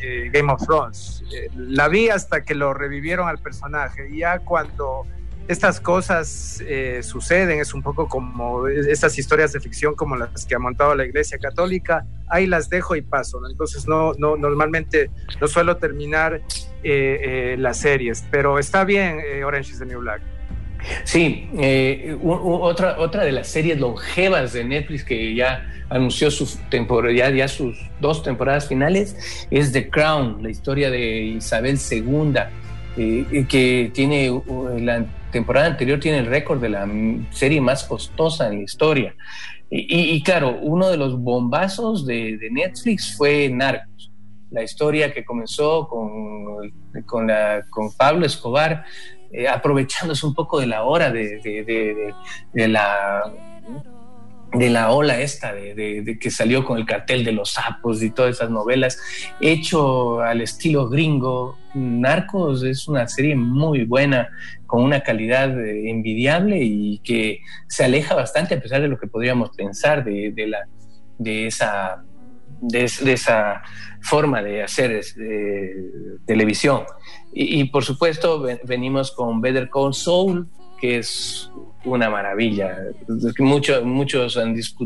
eh, 0.00 0.30
Game 0.32 0.52
of 0.52 0.64
Thrones, 0.66 1.24
eh, 1.34 1.48
la 1.56 1.88
vi 1.88 2.08
hasta 2.08 2.42
que 2.42 2.54
lo 2.54 2.74
revivieron 2.74 3.28
al 3.28 3.38
personaje, 3.38 4.08
y 4.10 4.18
ya 4.18 4.38
cuando 4.40 5.06
estas 5.50 5.80
cosas 5.80 6.62
eh, 6.64 7.02
suceden, 7.02 7.58
es 7.58 7.74
un 7.74 7.82
poco 7.82 8.06
como 8.06 8.68
estas 8.68 9.18
historias 9.18 9.52
de 9.52 9.58
ficción 9.58 9.96
como 9.96 10.14
las 10.14 10.46
que 10.46 10.54
ha 10.54 10.60
montado 10.60 10.94
la 10.94 11.04
Iglesia 11.04 11.38
Católica, 11.38 12.06
ahí 12.28 12.46
las 12.46 12.68
dejo 12.70 12.94
y 12.94 13.02
paso, 13.02 13.40
entonces 13.50 13.88
no, 13.88 14.12
no, 14.16 14.36
normalmente 14.36 15.10
no 15.40 15.48
suelo 15.48 15.76
terminar 15.76 16.34
eh, 16.34 16.42
eh, 16.84 17.56
las 17.58 17.78
series, 17.78 18.24
pero 18.30 18.60
está 18.60 18.84
bien 18.84 19.18
Orange 19.44 19.72
is 19.72 19.80
the 19.80 19.86
New 19.86 19.98
Black. 19.98 20.22
Sí, 21.04 21.48
otra, 22.22 22.98
otra 22.98 23.24
de 23.24 23.32
las 23.32 23.48
series 23.48 23.78
longevas 23.78 24.52
de 24.52 24.64
Netflix 24.64 25.04
que 25.04 25.34
ya 25.34 25.66
anunció 25.88 26.30
su 26.30 26.46
temporada, 26.70 27.12
ya, 27.30 27.48
sus 27.48 27.76
dos 28.00 28.22
temporadas 28.22 28.68
finales 28.68 29.46
es 29.50 29.72
The 29.72 29.90
Crown, 29.90 30.42
la 30.42 30.50
historia 30.50 30.90
de 30.90 31.22
Isabel 31.22 31.78
II, 31.90 32.34
que 33.48 33.90
tiene 33.92 34.30
la 34.78 35.04
temporada 35.30 35.66
anterior 35.66 36.00
tiene 36.00 36.18
el 36.18 36.26
récord 36.26 36.60
de 36.60 36.68
la 36.70 36.88
serie 37.30 37.60
más 37.60 37.84
costosa 37.84 38.48
en 38.48 38.58
la 38.58 38.62
historia. 38.62 39.14
Y, 39.72 40.20
claro, 40.24 40.58
uno 40.60 40.88
de 40.88 40.96
los 40.96 41.16
bombazos 41.16 42.04
de, 42.04 42.38
Netflix 42.50 43.16
fue 43.16 43.48
Narcos, 43.48 44.10
la 44.50 44.64
historia 44.64 45.12
que 45.14 45.24
comenzó 45.24 45.86
con, 45.88 46.72
con 47.06 47.92
Pablo 47.96 48.26
Escobar, 48.26 48.84
eh, 49.32 49.48
aprovechándose 49.48 50.26
un 50.26 50.34
poco 50.34 50.60
de 50.60 50.66
la 50.66 50.82
hora 50.84 51.10
de, 51.10 51.40
de 52.52 52.68
la 52.68 53.32
de 54.52 54.68
la 54.68 54.90
ola 54.90 55.20
esta 55.20 55.52
de, 55.52 56.18
que 56.20 56.30
salió 56.30 56.64
con 56.64 56.78
el 56.78 56.86
cartel 56.86 57.24
de 57.24 57.32
los 57.32 57.52
sapos 57.52 58.02
y 58.02 58.10
todas 58.10 58.36
esas 58.36 58.50
novelas, 58.50 58.98
hecho 59.40 60.20
al 60.20 60.40
estilo 60.40 60.88
gringo. 60.88 61.56
Narcos 61.74 62.64
es 62.64 62.88
una 62.88 63.06
serie 63.06 63.36
muy 63.36 63.84
buena, 63.84 64.28
con 64.66 64.82
una 64.82 65.02
calidad 65.02 65.58
eh, 65.60 65.88
envidiable 65.88 66.58
y 66.60 66.98
que 66.98 67.40
se 67.68 67.84
aleja 67.84 68.14
bastante 68.14 68.54
a 68.54 68.60
pesar 68.60 68.82
de 68.82 68.88
lo 68.88 68.98
que 68.98 69.06
podríamos 69.06 69.50
pensar 69.50 70.04
de, 70.04 70.32
la, 70.48 70.66
de, 71.18 71.46
esa, 71.46 72.02
de, 72.60 72.84
esa 72.84 73.62
forma 74.00 74.42
de 74.42 74.62
hacer 74.62 75.00
eh, 75.18 75.74
televisión. 76.26 76.84
Y, 77.32 77.64
por 77.64 77.84
supuesto 77.84 78.44
venimos 78.64 79.12
con 79.12 79.40
Better 79.40 79.70
Call 79.70 79.94
Saul, 79.94 80.48
que 80.80 80.98
es 80.98 81.50
una 81.84 82.10
maravilla. 82.10 82.76
Muchos, 83.38 83.84
muchos 83.84 84.38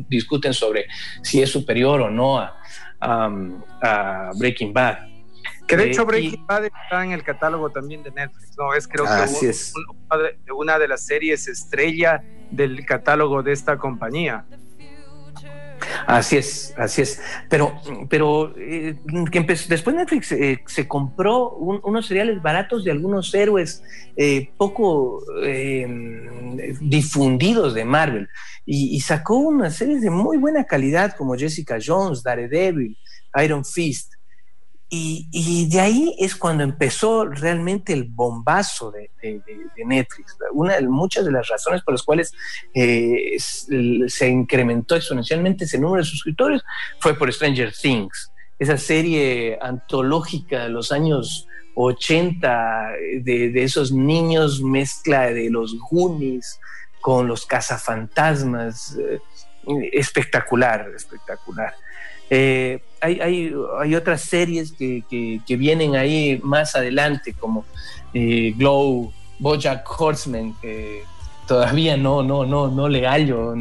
discuten 0.09 0.53
sobre 0.53 0.87
si 1.23 1.43
es 1.43 1.51
superior 1.51 2.03
o 2.03 2.11
no 2.11 2.39
a, 3.01 4.31
Breaking 4.37 4.73
Bad. 4.73 4.99
Que 5.67 5.77
de 5.77 5.85
eh, 5.85 5.91
hecho 5.91 6.05
Breaking 6.05 6.47
Bad 6.47 6.67
está 6.67 7.05
en 7.05 7.13
el 7.13 7.23
catálogo 7.23 7.71
también 7.71 8.03
de 8.03 8.11
Netflix, 8.11 8.57
¿no? 8.59 8.75
Es 8.75 8.87
creo 8.87 9.05
que 9.05 9.49
es. 9.49 9.73
una 10.55 10.79
de 10.79 10.89
las 10.89 11.07
series 11.07 11.49
estrella 11.49 12.23
del 12.51 12.85
catálogo 12.85 13.43
de 13.43 13.53
esta 13.53 13.79
compañía. 13.79 14.45
Así 16.07 16.37
es, 16.37 16.75
así 16.77 17.03
es. 17.03 17.21
Pero, 17.49 17.75
pero 18.09 18.55
eh, 18.57 18.97
después 19.69 19.97
Netflix 19.97 20.33
eh, 20.33 20.63
se 20.67 20.87
compró 20.89 21.51
unos 21.51 22.07
seriales 22.07 22.41
baratos 22.43 22.85
de 22.85 22.91
algunos 22.91 23.33
héroes 23.35 23.83
eh, 24.17 24.51
poco 24.57 25.23
difundidos 26.81 27.75
de 27.75 27.85
Marvel 27.85 28.29
y, 28.65 28.97
y, 28.97 29.01
sacó 29.01 29.37
unas 29.39 29.77
series 29.77 30.01
de 30.03 30.11
muy 30.11 30.37
buena 30.39 30.65
calidad 30.65 31.15
como 31.17 31.35
Jessica 31.35 31.79
Jones, 31.85 32.23
Daredevil, 32.23 32.97
Iron 33.43 33.65
Fist. 33.65 34.13
Y, 34.97 35.69
de 35.69 35.81
ahí 35.81 36.15
es 36.19 36.37
cuando 36.37 36.63
empezó 36.63 37.25
realmente 37.25 37.93
el 37.93 38.05
bombazo 38.05 38.93
de, 38.93 39.11
Netflix. 39.85 40.37
Una 40.53 40.81
muchas 40.83 41.25
de 41.25 41.33
las 41.33 41.49
razones 41.49 41.83
por 41.83 41.95
las 41.95 42.03
cuales 42.03 42.33
eh, 42.75 43.37
se 43.39 44.29
incrementó 44.29 44.95
exponencialmente 44.95 45.65
ese 45.65 45.79
número 45.79 46.03
de 46.03 46.09
suscriptores 46.09 46.63
fue 47.01 47.15
por 47.19 47.33
Stranger 47.33 47.73
Things, 47.73 48.31
esa 48.59 48.77
serie 48.77 49.59
antológica 49.61 50.65
de 50.65 50.69
los 50.69 50.93
años 50.93 51.49
80 51.75 52.93
de, 53.23 53.65
esos 53.65 53.91
niños 53.91 54.63
mezcla 54.63 55.27
de 55.27 55.51
los 55.51 55.77
Goonies 55.91 56.61
con 57.01 57.27
los 57.27 57.47
cazafantasmas. 57.47 58.97
Eh, 58.97 59.21
espectacular, 59.93 60.91
espectacular. 60.95 61.75
Eh, 62.37 62.81
hay, 63.01 63.21
hay, 63.21 63.95
otras 63.95 64.23
series 64.23 64.73
que, 64.73 65.05
que, 65.09 65.57
vienen 65.57 65.95
ahí 65.95 66.41
más 66.43 66.75
adelante, 66.75 67.33
como 67.33 67.65
eh, 68.13 68.53
Glow, 68.57 69.13
Bojack 69.39 69.89
Horseman, 70.01 70.53
que 70.61 71.03
todavía 71.47 71.97
no, 71.97 72.25
no, 72.25 72.45
no, 72.45 72.67
no 72.67 72.89
le 72.89 73.07
hallo, 73.07 73.55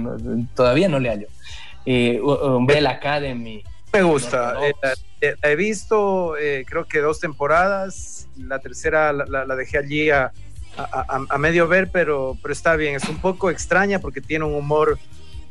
todavía 0.55 0.89
no 0.89 0.99
le 0.99 1.09
hallo. 1.09 1.27
Eh, 1.85 2.19
Umbrella 2.19 2.91
Academy. 2.91 3.63
Me 3.91 4.01
gusta. 4.01 4.55
Eh, 4.65 4.73
la, 5.21 5.51
he 5.51 5.55
visto, 5.55 6.33
creo 6.65 6.85
que 6.85 6.99
dos 6.99 7.19
temporadas. 7.19 8.27
La 8.37 8.57
tercera 8.57 9.13
la, 9.13 9.55
dejé 9.55 9.77
allí 9.77 10.09
a, 10.09 10.31
a, 10.77 11.37
medio 11.37 11.67
ver, 11.67 11.91
pero, 11.91 12.39
pero 12.41 12.51
está 12.51 12.75
bien. 12.75 12.95
Es 12.95 13.07
un 13.07 13.19
poco 13.19 13.51
extraña 13.51 13.99
porque 13.99 14.19
tiene 14.19 14.45
un 14.45 14.55
humor 14.55 14.97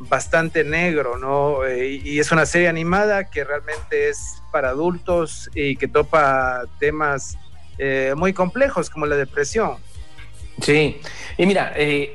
bastante 0.09 0.65
negro, 0.65 1.19
¿no? 1.19 1.65
Eh, 1.65 2.01
y 2.05 2.19
es 2.19 2.33
una 2.33 2.47
serie 2.47 2.69
animada 2.69 3.31
que 3.31 3.45
realmente 3.45 4.09
es 4.09 4.43
para 4.51 4.71
adultos 4.71 5.51
y 5.55 5.77
que 5.77 5.89
topa 5.89 6.65
temas 6.79 7.39
eh, 7.79 8.15
muy 8.17 8.33
complejos 8.33 8.91
como 8.91 9.07
la 9.07 9.17
depresión. 9.17 9.77
Sí, 10.61 11.01
y 11.39 11.47
mira, 11.47 11.73
eh, 11.77 12.13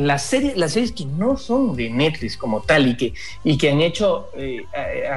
las, 0.00 0.24
series, 0.24 0.56
las 0.56 0.72
series 0.72 0.90
que 0.90 1.04
no 1.04 1.36
son 1.36 1.76
de 1.76 1.88
Netflix 1.88 2.36
como 2.36 2.60
tal 2.60 2.88
y 2.88 2.96
que, 2.96 3.14
y 3.44 3.56
que 3.56 3.70
han 3.70 3.80
hecho 3.80 4.28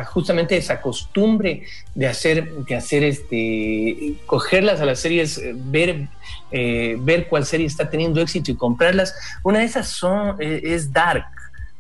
justamente 0.06 0.56
esa 0.56 0.80
costumbre 0.80 1.64
de 1.96 2.08
hacer, 2.08 2.54
de 2.54 2.76
hacer 2.76 3.04
este, 3.04 4.14
cogerlas 4.28 4.80
a 4.82 4.86
las 4.86 5.00
series, 5.00 5.42
ver, 5.72 6.10
ver 6.52 7.28
cuál 7.28 7.44
serie 7.44 7.66
está 7.66 7.90
teniendo 7.90 8.22
éxito 8.22 8.52
y 8.52 8.56
comprarlas, 8.56 9.16
una 9.42 9.60
de 9.60 9.66
esas 9.66 9.88
son, 9.88 10.36
es 10.40 10.94
Dark 10.94 11.26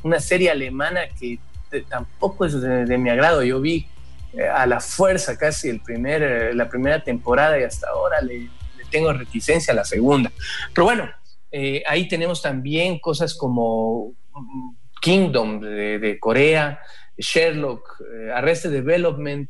una 0.03 0.19
serie 0.19 0.49
alemana 0.49 1.01
que 1.19 1.39
tampoco 1.87 2.45
es 2.45 2.59
de, 2.59 2.97
mi 2.97 3.09
agrado. 3.09 3.43
Yo 3.43 3.61
vi 3.61 3.85
eh, 4.33 4.47
a 4.47 4.65
la 4.65 4.79
fuerza 4.79 5.37
casi 5.37 5.69
el 5.69 5.81
primer, 5.81 6.23
eh, 6.23 6.53
la 6.53 6.69
primera 6.69 7.03
temporada 7.03 7.59
y 7.59 7.63
hasta 7.63 7.89
ahora 7.89 8.21
le, 8.21 8.49
tengo 8.89 9.13
reticencia 9.13 9.73
a 9.73 9.75
la 9.75 9.85
segunda. 9.85 10.31
Pero 10.73 10.85
bueno, 10.85 11.09
eh, 11.51 11.83
ahí 11.87 12.07
tenemos 12.07 12.41
también 12.41 12.99
cosas 12.99 13.35
como 13.35 14.13
mm, 14.33 14.75
Kingdom 15.01 15.59
de, 15.59 16.17
Corea, 16.19 16.79
Sherlock, 17.17 18.01
Arrested 18.33 18.71
Development, 18.71 19.49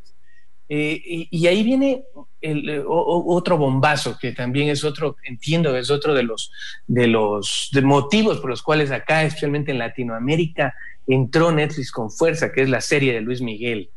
y, 0.72 1.48
ahí 1.48 1.64
viene 1.64 2.04
el, 2.42 2.84
otro 2.86 3.58
bombazo, 3.58 4.18
que 4.20 4.34
también 4.34 4.70
es 4.70 4.84
otro, 4.84 5.16
entiendo, 5.24 5.76
es 5.76 5.90
otro 5.90 6.14
de 6.14 6.24
los, 6.24 6.52
de 6.86 7.08
los 7.08 7.72
motivos 7.82 8.40
por 8.40 8.52
los 8.52 8.62
cuales 8.62 8.92
acá, 8.92 9.24
especialmente 9.24 9.72
en 9.72 9.80
Latinoamérica, 9.80 10.76
entró 11.08 11.52
Netflix 11.52 11.92
con 11.92 12.12
fuerza, 12.12 12.52
que 12.52 12.62
es 12.62 12.70
la 12.70 12.82
serie 12.82 13.14
de 13.14 13.22
Luis 13.22 13.42
Miguel. 13.42 13.90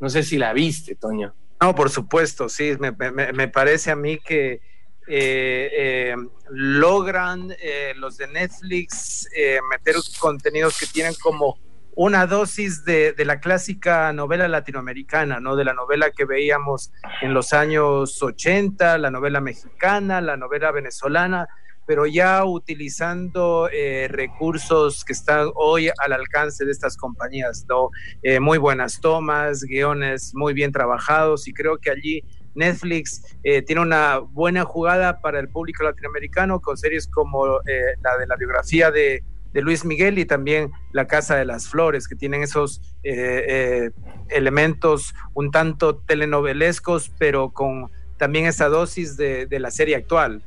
No 0.00 0.08
sé 0.08 0.22
si 0.22 0.38
la 0.38 0.52
viste, 0.52 0.94
Toño. 0.94 1.34
No, 1.60 1.74
por 1.74 1.90
supuesto, 1.90 2.48
sí, 2.48 2.72
me, 2.78 2.92
me, 2.92 3.48
parece 3.48 3.90
a 3.90 3.96
mí 3.96 4.18
que 4.18 4.60
eh, 5.08 5.70
eh, 5.72 6.16
logran 6.50 7.54
eh, 7.62 7.94
los 7.96 8.16
de 8.16 8.26
Netflix 8.26 9.28
meter 9.70 9.94
contenidos 10.18 10.78
que 10.78 10.86
tienen 10.86 11.14
como 11.14 11.58
una 11.96 12.26
dosis 12.26 12.84
de, 12.84 13.14
la 13.24 13.40
clásica 13.40 14.12
novela 14.12 14.46
latinoamericana, 14.48 15.40
¿no? 15.40 15.56
De 15.56 15.64
la 15.64 15.72
novela 15.72 16.10
que 16.10 16.26
veíamos 16.26 16.92
en 17.22 17.32
los 17.32 17.54
años 17.54 18.22
80, 18.22 18.98
la 18.98 19.10
novela 19.10 19.40
mexicana, 19.40 20.20
la 20.20 20.36
novela 20.36 20.70
venezolana, 20.72 21.48
pero 21.86 22.04
ya 22.04 22.44
utilizando 22.44 23.70
eh, 23.72 24.08
recursos 24.10 25.06
que 25.06 25.14
están 25.14 25.48
hoy 25.54 25.88
al 25.88 26.12
alcance 26.12 26.66
de 26.66 26.72
estas 26.72 26.98
compañías, 26.98 27.64
¿no? 27.66 27.88
Eh, 28.22 28.40
muy 28.40 28.58
buenas 28.58 29.00
tomas, 29.00 29.62
guiones 29.62 30.32
muy 30.34 30.52
bien 30.52 30.72
trabajados 30.72 31.48
y 31.48 31.54
creo 31.54 31.78
que 31.78 31.90
allí 31.90 32.22
Netflix 32.54 33.22
eh, 33.42 33.62
tiene 33.62 33.80
una 33.80 34.18
buena 34.18 34.64
jugada 34.64 35.22
para 35.22 35.40
el 35.40 35.48
público 35.48 35.82
latinoamericano 35.82 36.60
con 36.60 36.76
series 36.76 37.08
como 37.08 37.46
la 37.46 38.18
de 38.18 38.26
la 38.26 38.36
biografía 38.36 38.90
de 38.90 39.22
de 39.52 39.62
Luis 39.62 39.84
Miguel 39.84 40.18
y 40.18 40.24
también 40.24 40.70
La 40.92 41.06
Casa 41.06 41.36
de 41.36 41.44
las 41.44 41.68
Flores, 41.68 42.08
que 42.08 42.14
tienen 42.14 42.42
esos 42.42 42.80
eh, 43.04 43.44
eh, 43.48 43.90
elementos 44.28 45.14
un 45.34 45.50
tanto 45.50 45.96
telenovelescos, 45.96 47.10
pero 47.18 47.50
con 47.50 47.90
también 48.16 48.46
esa 48.46 48.68
dosis 48.68 49.16
de, 49.16 49.48
la 49.50 49.70
serie 49.70 49.96
actual. 49.96 50.42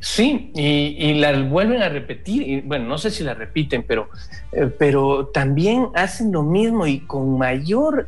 Sí, 0.00 0.50
y, 0.54 1.14
la 1.14 1.42
vuelven 1.42 1.82
a 1.82 1.88
repetir, 1.88 2.42
y 2.42 2.60
bueno, 2.60 2.86
no 2.86 2.98
sé 2.98 3.10
si 3.10 3.24
la 3.24 3.34
repiten, 3.34 3.82
pero, 3.82 4.10
eh, 4.52 4.70
pero 4.78 5.28
también 5.28 5.88
hacen 5.94 6.32
lo 6.32 6.42
mismo 6.42 6.86
y 6.86 7.00
con 7.00 7.38
mayor, 7.38 8.06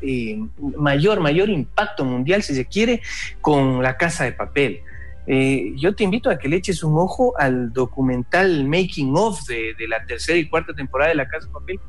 mayor, 0.59 1.21
mayor 1.21 1.49
impacto 1.49 2.05
mundial, 2.05 2.43
si 2.43 2.55
se 2.55 2.67
quiere, 2.67 3.01
con 3.41 3.83
la 3.83 3.97
casa 3.97 4.25
de 4.25 4.33
papel. 4.33 4.83
Eh, 5.31 5.75
yo 5.77 5.95
te 5.95 6.05
invito 6.05 6.31
a 6.31 6.39
que 6.39 6.49
le 6.49 6.57
eches 6.57 6.83
un 6.83 6.97
ojo 6.97 7.35
al 7.39 7.71
documental 7.71 8.65
Making 8.65 9.15
of 9.15 9.47
de, 9.47 9.75
la 9.87 10.03
tercera 10.07 10.39
y 10.39 10.49
cuarta 10.49 10.73
temporada 10.73 11.11
de 11.11 11.17
La 11.17 11.29
Casa 11.29 11.47
de 11.47 11.53
Papel. 11.53 11.81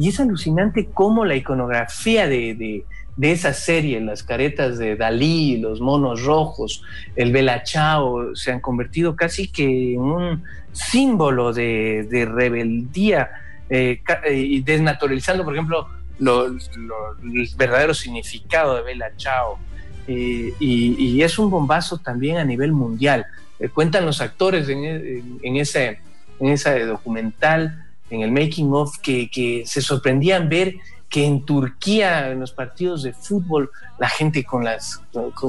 Y 0.00 0.08
es 0.08 0.18
alucinante 0.18 0.88
cómo 0.92 1.24
la 1.24 1.36
iconografía 1.36 2.26
de, 2.26 2.84
esa 3.20 3.52
serie, 3.52 4.00
las 4.00 4.24
caretas 4.24 4.78
de 4.78 4.96
Dalí, 4.96 5.58
los 5.58 5.80
monos 5.80 6.24
rojos, 6.24 6.82
el 7.14 7.30
Belachao, 7.30 8.34
se 8.34 8.50
han 8.50 8.58
convertido 8.58 9.14
casi 9.14 9.46
que 9.46 9.94
en 9.94 10.00
un 10.00 10.42
símbolo 10.72 11.52
de, 11.52 12.28
rebeldía 12.28 13.30
eh, 13.70 14.02
eh, 14.24 14.34
y 14.34 14.60
desnaturalizando, 14.62 15.44
por 15.44 15.54
ejemplo, 15.54 15.86
el 16.18 17.48
verdadero 17.56 17.94
significado 17.94 18.74
de 18.74 18.82
Belachao 18.82 19.60
eh, 20.10 20.54
y, 20.58 21.20
es 21.20 21.38
un 21.38 21.50
bombazo 21.50 21.98
también 21.98 22.38
a 22.38 22.44
nivel 22.44 22.72
mundial. 22.72 23.26
Eh, 23.58 23.68
cuentan 23.68 24.06
los 24.06 24.22
actores 24.22 24.66
en, 24.70 25.56
ese, 25.56 26.00
en 26.40 26.48
ese 26.48 26.86
documental, 26.86 27.84
en 28.08 28.22
el 28.22 28.32
making 28.32 28.72
of, 28.72 28.96
que, 29.02 29.62
se 29.66 29.82
sorprendían 29.82 30.48
ver 30.48 30.76
que 31.10 31.26
en 31.26 31.44
Turquía, 31.44 32.30
en 32.30 32.40
los 32.40 32.52
partidos 32.52 33.02
de 33.02 33.12
fútbol, 33.12 33.70
la 33.98 34.08
gente 34.08 34.44
con 34.44 34.64
las, 34.64 35.02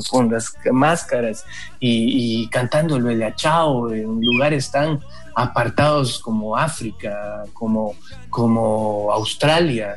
con, 0.09 0.29
las 0.29 0.53
máscaras 0.71 1.45
y, 1.79 2.47
cantando 2.49 2.97
el 2.97 3.03
Belachao 3.03 3.93
en 3.93 4.19
lugares 4.21 4.71
tan 4.71 4.99
apartados 5.35 6.19
como 6.19 6.57
África, 6.57 7.43
como, 7.53 7.95
como 8.29 9.09
Australia. 9.13 9.95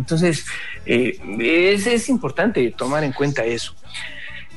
Entonces, 0.00 0.46
eh, 0.86 1.18
es, 1.38 1.86
es, 1.86 2.08
importante 2.08 2.70
tomar 2.76 3.04
en 3.04 3.12
cuenta 3.12 3.44
eso. 3.44 3.74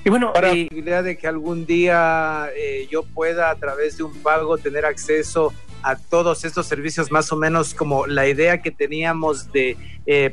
Y 0.06 0.10
bueno, 0.10 0.32
para 0.32 0.48
la 0.48 0.54
eh, 0.54 0.66
posibilidad 0.68 1.04
de 1.04 1.18
que 1.18 1.28
algún 1.28 1.66
día 1.66 2.48
eh, 2.56 2.88
yo 2.90 3.04
pueda 3.04 3.50
a 3.50 3.56
través 3.56 3.98
de 3.98 4.04
un 4.04 4.14
pago 4.22 4.58
tener 4.58 4.86
acceso 4.86 5.54
a 5.82 5.98
todos 5.98 6.46
estos 6.46 6.66
servicios, 6.66 7.12
más 7.12 7.30
o 7.34 7.36
menos 7.36 7.74
como 7.74 8.08
la 8.08 8.26
idea 8.26 8.62
que 8.62 8.72
teníamos 8.72 9.52
de 9.52 9.78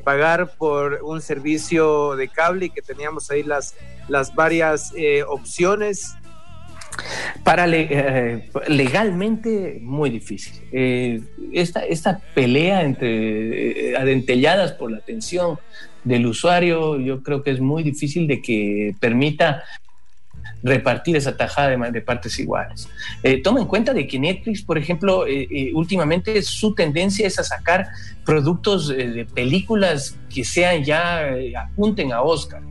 pagar 0.04 0.52
por 0.56 1.00
un 1.02 1.20
servicio 1.20 2.14
de 2.14 2.28
cable 2.28 2.66
y 2.66 2.70
que 2.70 2.82
teníamos 2.82 3.30
ahí 3.32 3.42
las, 3.42 3.74
las 4.08 4.32
varias 4.34 4.92
opciones 5.26 6.14
para 7.44 7.66
eh, 7.68 8.48
legalmente, 8.68 9.78
muy 9.82 10.10
difícil. 10.10 10.54
Eh, 10.72 11.20
esta, 11.52 11.80
esta 11.80 12.20
pelea 12.34 12.82
entre 12.82 13.90
eh, 13.90 13.96
adentelladas 13.96 14.72
por 14.72 14.90
la 14.90 14.98
atención 14.98 15.58
del 16.04 16.26
usuario, 16.26 16.98
yo 16.98 17.22
creo 17.22 17.42
que 17.42 17.50
es 17.50 17.60
muy 17.60 17.82
difícil 17.82 18.26
de 18.26 18.40
que 18.40 18.94
permita 19.00 19.62
repartir 20.62 21.16
esa 21.16 21.36
tajada 21.36 21.76
de, 21.90 22.00
partes 22.02 22.38
iguales. 22.38 22.88
toma 23.42 23.60
en 23.60 23.66
cuenta 23.66 23.94
de 23.94 24.06
que 24.06 24.18
Netflix, 24.18 24.62
por 24.62 24.78
ejemplo, 24.78 25.24
últimamente 25.74 26.42
su 26.42 26.74
tendencia 26.74 27.26
es 27.26 27.38
a 27.38 27.44
sacar 27.44 27.88
productos 28.24 28.88
de 28.88 29.26
películas 29.34 30.16
que 30.32 30.44
sean 30.44 30.84
ya, 30.84 31.30
apunten 31.58 32.12
a 32.12 32.22
Oscar. 32.22 32.62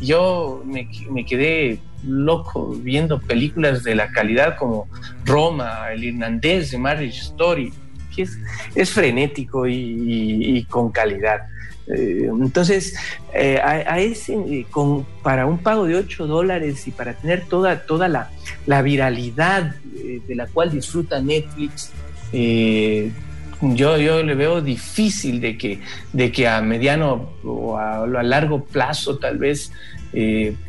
Yo 0.00 0.62
me, 0.64 0.88
me 1.10 1.24
quedé 1.24 1.80
loco 2.04 2.76
viendo 2.82 3.20
películas 3.20 3.82
de 3.82 3.94
la 3.94 4.10
calidad 4.10 4.56
como 4.56 4.88
Roma, 5.24 5.92
El 5.92 6.04
Irlandés 6.04 6.70
de 6.70 6.78
Marriage 6.78 7.20
Story, 7.20 7.72
que 8.14 8.26
es, 8.74 8.90
frenético 8.90 9.66
y, 9.66 10.64
con 10.68 10.90
calidad. 10.90 11.42
Eh, 11.94 12.28
entonces, 12.30 12.94
eh, 13.34 13.60
eh, 13.64 14.66
para 15.22 15.46
un 15.46 15.58
pago 15.58 15.86
de 15.86 15.96
8 15.96 16.26
dólares 16.26 16.86
y 16.86 16.90
para 16.90 17.14
tener 17.14 17.46
toda, 17.46 17.86
toda 17.86 18.08
la, 18.08 18.30
la 18.66 18.82
viralidad 18.82 19.76
de 19.92 20.34
la 20.34 20.46
cual 20.46 20.70
disfruta 20.70 21.20
Netflix, 21.20 21.90
yo, 22.32 23.96
yo 23.96 24.22
le 24.22 24.34
veo 24.34 24.60
difícil 24.60 25.40
de 25.40 25.58
que, 25.58 25.80
de 26.12 26.30
que 26.30 26.46
a 26.46 26.60
mediano 26.60 27.30
o 27.42 27.76
a, 27.76 28.04
a 28.04 28.22
largo 28.22 28.64
plazo 28.64 29.18
tal 29.18 29.38
vez 29.38 29.72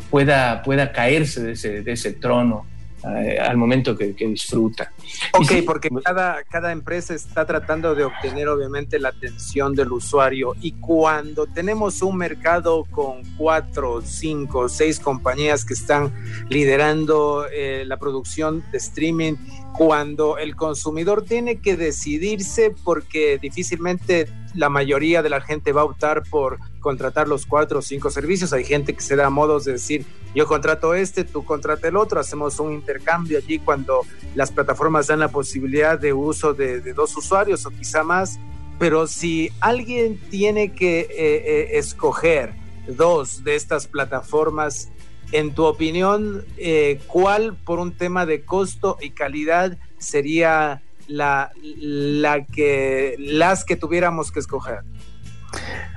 pueda, 0.09 0.63
pueda 0.63 0.91
caerse 0.91 1.43
de 1.43 1.51
ese, 1.51 1.81
de 1.83 1.91
ese 1.91 2.13
trono 2.13 2.65
al 3.03 3.57
momento 3.57 3.97
que, 3.97 4.13
disfruta. 4.13 4.91
Ok, 5.33 5.51
porque 5.65 5.89
cada, 6.03 6.43
cada 6.43 6.71
empresa 6.71 7.13
está 7.13 7.45
tratando 7.45 7.95
de 7.95 8.03
obtener 8.03 8.47
obviamente 8.47 8.99
la 8.99 9.09
atención 9.09 9.73
del 9.73 9.91
usuario 9.91 10.55
y 10.61 10.73
cuando 10.73 11.47
tenemos 11.47 12.01
un 12.01 12.17
mercado 12.17 12.85
con 12.91 13.23
cuatro, 13.37 14.01
cinco, 14.03 14.69
seis 14.69 14.99
compañías 14.99 15.65
que 15.65 15.73
están 15.73 16.13
liderando 16.49 17.45
eh, 17.51 17.83
la 17.85 17.97
producción 17.97 18.63
de 18.71 18.77
streaming, 18.77 19.35
cuando 19.77 20.37
el 20.37 20.55
consumidor 20.55 21.23
tiene 21.23 21.61
que 21.61 21.77
decidirse 21.77 22.73
porque 22.83 23.37
difícilmente 23.41 24.27
la 24.55 24.69
mayoría 24.69 25.21
de 25.21 25.29
la 25.29 25.41
gente 25.41 25.71
va 25.71 25.81
a 25.81 25.85
optar 25.85 26.23
por 26.29 26.59
contratar 26.79 27.27
los 27.27 27.45
cuatro 27.45 27.79
o 27.79 27.81
cinco 27.81 28.09
servicios. 28.09 28.53
Hay 28.53 28.63
gente 28.63 28.93
que 28.93 29.01
se 29.01 29.15
da 29.15 29.29
modos 29.29 29.65
de 29.65 29.73
decir, 29.73 30.05
yo 30.35 30.47
contrato 30.47 30.93
este, 30.93 31.23
tú 31.23 31.43
contrata 31.43 31.87
el 31.87 31.97
otro, 31.97 32.19
hacemos 32.19 32.59
un 32.59 32.73
intercambio 32.73 33.37
allí 33.37 33.59
cuando 33.59 34.01
las 34.35 34.51
plataformas 34.51 35.07
dan 35.07 35.19
la 35.19 35.29
posibilidad 35.29 35.99
de 35.99 36.13
uso 36.13 36.53
de, 36.53 36.81
dos 36.93 37.15
usuarios 37.17 37.65
o 37.65 37.71
quizá 37.71 38.03
más. 38.03 38.39
Pero 38.77 39.07
si 39.07 39.51
alguien 39.59 40.17
tiene 40.29 40.73
que 40.73 41.01
eh, 41.01 41.07
eh, 41.11 41.69
escoger 41.73 42.53
dos 42.87 43.43
de 43.43 43.55
estas 43.55 43.87
plataformas, 43.87 44.89
en 45.31 45.53
tu 45.53 45.65
opinión, 45.65 46.43
eh, 46.57 46.99
¿cuál 47.07 47.55
por 47.55 47.79
un 47.79 47.91
tema 47.91 48.25
de 48.25 48.43
costo 48.45 48.97
y 48.99 49.11
calidad 49.11 49.77
sería 49.99 50.81
la, 51.09 51.51
la 51.63 52.45
que, 52.45 53.15
las 53.19 53.65
que 53.65 53.75
tuviéramos 53.75 54.31
que 54.31 54.39
escoger? 54.39 54.79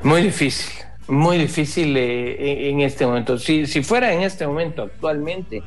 Muy 0.03 0.23
difícil, 0.23 0.73
muy 1.07 1.39
difícil 1.39 1.97
eh, 1.97 2.71
en 2.71 2.81
este 2.81 3.07
momento. 3.07 3.39
Si, 3.39 3.67
si 3.67 3.83
fuera 3.83 4.13
en 4.13 4.23
este 4.23 4.47
momento 4.47 4.83
actualmente, 4.83 5.63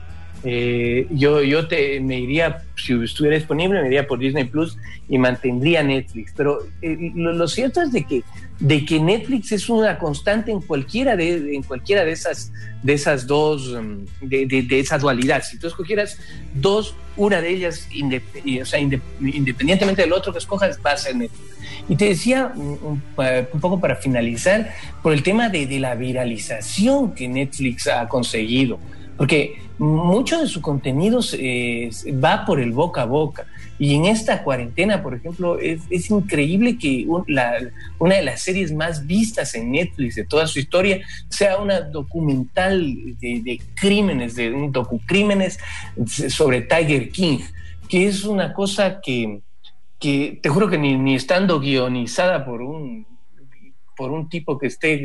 eh, 0.47 1.07
yo, 1.09 1.41
yo 1.41 1.67
te, 1.67 1.99
me 1.99 2.19
iría, 2.19 2.61
si 2.75 2.93
estuviera 3.03 3.35
disponible, 3.35 3.81
me 3.81 3.87
iría 3.87 4.05
por 4.05 4.19
Disney 4.19 4.43
Plus 4.43 4.77
y 5.09 5.17
mantendría 5.17 5.81
Netflix. 5.81 6.33
Pero 6.37 6.59
eh, 6.83 7.11
lo, 7.15 7.47
cierto 7.47 7.81
es 7.81 7.91
de 7.91 8.03
que, 8.03 8.21
de 8.59 8.85
que 8.85 8.99
Netflix 8.99 9.51
es 9.53 9.69
una 9.69 9.97
constante 9.97 10.51
en 10.51 10.61
cualquiera 10.61 11.15
de, 11.15 11.55
en 11.55 11.63
cualquiera 11.63 12.05
de, 12.05 12.11
esas, 12.11 12.53
de 12.83 12.93
esas 12.93 13.25
dos, 13.25 13.73
mm, 13.73 14.27
de, 14.27 14.45
de, 14.45 14.79
esa 14.79 14.99
dualidad. 14.99 15.41
Si 15.41 15.57
tú 15.57 15.65
escogieras 15.65 16.19
dos, 16.53 16.95
una 17.17 17.41
de 17.41 17.49
ellas, 17.49 17.87
independientemente 17.91 20.03
del 20.03 20.13
otro 20.13 20.31
que 20.31 20.37
escojas, 20.37 20.79
va 20.85 20.91
a 20.91 20.97
ser 20.97 21.15
Netflix. 21.15 21.55
Y 21.89 21.95
te 21.95 22.05
decía 22.05 22.53
un, 22.55 23.01
un 23.17 23.59
poco 23.59 23.79
para 23.79 23.95
finalizar, 23.95 24.71
por 25.01 25.11
el 25.11 25.23
tema 25.23 25.49
de, 25.49 25.65
de 25.65 25.79
la 25.79 25.95
viralización 25.95 27.15
que 27.15 27.27
Netflix 27.27 27.87
ha 27.87 28.07
conseguido. 28.07 28.77
Porque 29.17 29.59
mucho 29.77 30.39
de 30.39 30.47
su 30.47 30.61
contenido 30.61 31.19
va 32.23 32.45
por 32.45 32.59
el 32.59 32.71
boca 32.71 33.03
a 33.03 33.05
boca. 33.05 33.45
Y 33.77 33.95
en 33.95 34.05
esta 34.05 34.41
cuarentena, 34.43 35.03
por 35.03 35.15
ejemplo, 35.15 35.59
es, 35.59 36.09
increíble 36.09 36.77
que 36.77 37.05
una 37.07 38.15
de 38.15 38.23
las 38.23 38.41
series 38.41 38.73
más 38.73 39.05
vistas 39.05 39.53
en 39.55 39.71
Netflix 39.71 40.15
de 40.15 40.25
toda 40.25 40.47
su 40.47 40.59
historia 40.59 41.01
sea 41.29 41.57
una 41.57 41.81
documental 41.81 42.95
de, 43.19 43.61
crímenes, 43.73 44.35
de 44.35 44.53
un 44.53 44.71
docucrímenes 44.71 45.59
sobre 46.05 46.61
Tiger 46.61 47.09
King, 47.09 47.39
que 47.89 48.07
es 48.07 48.23
una 48.23 48.53
cosa 48.53 49.01
que, 49.01 49.41
te 49.99 50.49
juro 50.49 50.69
que 50.69 50.77
ni, 50.77 51.15
estando 51.15 51.59
guionizada 51.59 52.45
por 52.45 52.61
un 52.61 53.05
por 53.95 54.11
un 54.11 54.29
tipo 54.29 54.57
que 54.57 54.67
esté 54.67 55.01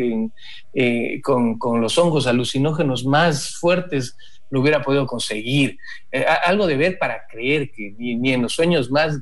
eh, 0.75 1.21
con, 1.23 1.59
con, 1.59 1.81
los 1.81 1.97
hongos 1.99 2.27
alucinógenos 2.27 3.05
más 3.05 3.57
fuertes 3.57 4.17
lo 4.51 4.61
hubiera 4.61 4.83
podido 4.83 5.07
conseguir. 5.07 5.79
Eh, 6.13 6.25
algo 6.45 6.67
de 6.67 6.77
ver 6.77 6.99
para 6.99 7.27
creer 7.29 7.71
que 7.71 7.95
ni, 7.97 8.33
en 8.33 8.43
los 8.43 8.53
sueños 8.53 8.91
más, 8.91 9.19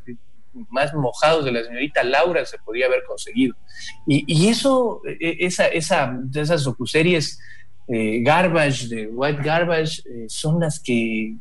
más 0.70 0.92
mojados 0.94 1.44
de 1.44 1.52
la 1.52 1.62
señorita 1.62 2.02
Laura 2.02 2.44
se 2.44 2.58
podía 2.58 2.86
haber 2.86 3.04
conseguido. 3.04 3.54
Y, 4.06 4.48
eso, 4.48 5.02
e, 5.06 5.36
esa, 5.40 5.66
esa, 5.66 6.18
esas 6.34 6.64
docuseries 6.64 7.38
eh, 7.86 8.20
garbage, 8.22 8.88
de 8.88 9.06
white 9.06 9.42
garbage, 9.42 10.02
eh, 10.08 10.26
son 10.28 10.60
las 10.60 10.80
que 10.80 11.34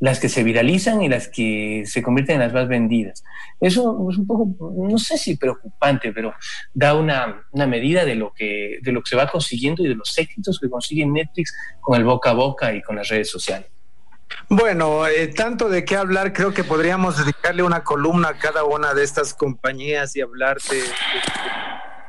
las 0.00 0.20
que 0.20 0.28
se 0.28 0.42
viralizan 0.42 1.02
y 1.02 1.08
las 1.08 1.28
que 1.28 1.84
se 1.86 2.02
convierten 2.02 2.36
en 2.36 2.42
las 2.42 2.52
más 2.52 2.68
vendidas. 2.68 3.24
Eso 3.60 4.08
es 4.10 4.18
un 4.18 4.26
poco, 4.26 4.72
no 4.76 4.98
sé 4.98 5.16
si 5.16 5.36
preocupante, 5.36 6.12
pero 6.12 6.34
da 6.72 6.94
una, 6.94 7.44
medida 7.52 8.04
de 8.04 8.14
lo, 8.14 8.32
que, 8.32 8.78
de 8.82 8.92
lo 8.92 9.02
que 9.02 9.10
se 9.10 9.16
va 9.16 9.26
consiguiendo 9.26 9.84
y 9.84 9.88
de 9.88 9.94
los 9.94 10.16
éxitos 10.18 10.58
que 10.60 10.68
consigue 10.68 11.06
Netflix 11.06 11.54
con 11.80 11.98
el 11.98 12.04
boca 12.04 12.30
a 12.30 12.34
boca 12.34 12.74
y 12.74 12.82
con 12.82 12.96
las 12.96 13.08
redes 13.08 13.30
sociales. 13.30 13.68
Bueno, 14.48 15.06
eh, 15.06 15.28
tanto 15.28 15.68
de 15.68 15.84
qué 15.84 15.96
hablar, 15.96 16.32
creo 16.32 16.52
que 16.52 16.64
podríamos 16.64 17.18
dedicarle 17.18 17.62
una 17.62 17.82
columna 17.82 18.28
a 18.28 18.38
cada 18.38 18.64
una 18.64 18.92
de 18.94 19.02
estas 19.02 19.32
compañías 19.32 20.14
y 20.16 20.20
hablar 20.20 20.58
de, 20.70 20.82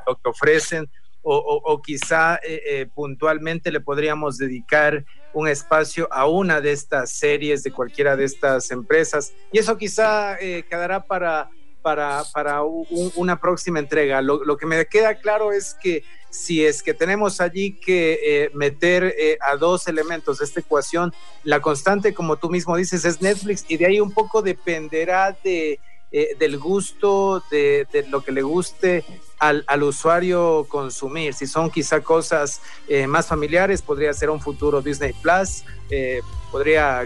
lo 0.05 0.16
que 0.16 0.30
ofrecen, 0.30 0.89
o, 1.28 1.82
quizá 1.84 2.36
eh, 2.36 2.61
eh, 2.68 2.88
puntualmente 2.93 3.72
le 3.72 3.80
podríamos 3.80 4.38
dedicar 4.38 5.03
un 5.36 5.48
espacio 5.48 6.08
a 6.12 6.26
una 6.26 6.62
de 6.62 6.72
estas 6.72 7.12
series 7.12 7.62
de 7.62 7.72
cualquiera 7.72 8.16
de 8.16 8.24
estas 8.24 8.72
empresas. 8.72 9.34
Y 9.52 9.60
eso 9.60 9.78
quizá 9.78 10.38
eh, 10.40 10.64
quedará 10.68 11.04
para, 11.04 11.50
para, 11.82 12.24
para 12.34 12.64
una 12.64 13.40
próxima 13.40 13.80
entrega. 13.80 14.22
Lo, 14.22 14.58
que 14.58 14.66
me 14.66 14.86
queda 14.86 15.16
claro 15.16 15.52
es 15.52 15.76
que 15.76 16.04
si 16.30 16.66
es 16.66 16.82
que 16.82 16.94
tenemos 16.94 17.42
allí 17.42 17.74
que 17.74 18.20
eh, 18.24 18.52
meter 18.54 19.14
eh, 19.20 19.38
a 19.42 19.56
dos 19.58 19.88
elementos 19.88 20.40
de 20.40 20.46
esta 20.46 20.62
ecuación, 20.62 21.14
la 21.44 21.62
constante, 21.62 22.14
como 22.14 22.38
tú 22.38 22.50
mismo 22.50 22.76
dices, 22.76 23.06
es 23.06 23.22
Netflix 23.22 23.66
y 23.68 23.78
de 23.78 23.88
ahí 23.88 24.00
un 24.00 24.12
poco 24.12 24.42
dependerá 24.42 25.38
de 25.44 25.80
eh, 26.18 26.34
del 26.40 26.58
gusto, 26.58 27.44
de, 27.52 27.86
lo 28.10 28.24
que 28.24 28.32
le 28.32 28.42
guste 28.42 29.04
al, 29.40 29.84
usuario 29.84 30.66
consumir. 30.70 31.34
Si 31.34 31.48
son 31.48 31.70
quizá 31.70 32.02
cosas 32.02 32.62
eh, 32.88 33.08
más 33.08 33.28
familiares, 33.28 33.82
podría 33.82 34.14
ser 34.14 34.30
un 34.30 34.40
futuro 34.40 34.82
Disney 34.82 35.14
Plus, 35.22 35.64
eh, 35.90 36.22
podría 36.52 37.04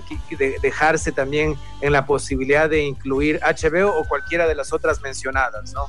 dejarse 0.62 1.12
también 1.12 1.56
en 1.82 1.92
la 1.92 2.06
posibilidad 2.06 2.70
de 2.70 2.84
incluir 2.84 3.40
HBO 3.42 3.98
o 3.98 4.04
cualquiera 4.08 4.48
de 4.48 4.56
las 4.56 4.72
otras 4.72 5.02
mencionadas, 5.02 5.74
¿no? 5.74 5.88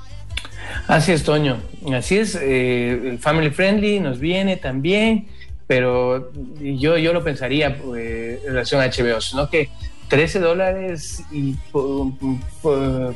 Así 0.86 1.12
es, 1.12 1.22
Toño. 1.24 1.60
Así 1.94 2.18
es, 2.18 2.34
el 2.34 3.18
family 3.18 3.50
friendly 3.50 4.00
nos 4.00 4.18
viene 4.18 4.56
también, 4.56 5.28
pero 5.66 6.32
yo, 6.60 6.96
yo 6.96 7.12
lo 7.12 7.22
pensaría 7.22 7.66
en 7.66 8.40
relación 8.44 8.80
a 8.80 8.86
HBO, 8.86 9.20
sino 9.20 9.50
que 9.50 9.68
13 10.10 10.40
dólares 10.40 11.22
y 11.30 11.54
por, 11.70 12.12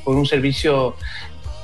un 0.06 0.26
servicio 0.26 0.94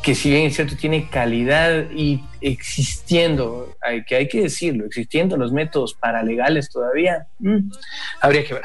que 0.03 0.15
si 0.15 0.31
bien 0.31 0.47
es 0.47 0.57
cierto 0.57 0.77
tiene 0.77 1.09
calidad 1.09 1.91
y 1.91 2.23
existiendo, 2.41 3.77
hay, 3.83 4.05
que 4.05 4.17
hay 4.17 4.29
que 4.29 4.43
decirlo, 4.43 4.87
existiendo 4.87 5.37
los 5.37 5.53
métodos 5.53 5.95
paralegales 5.95 6.71
todavía, 6.71 7.27
mm, 7.39 7.71
habría 8.21 8.45
que 8.45 8.55
ver. 8.55 8.65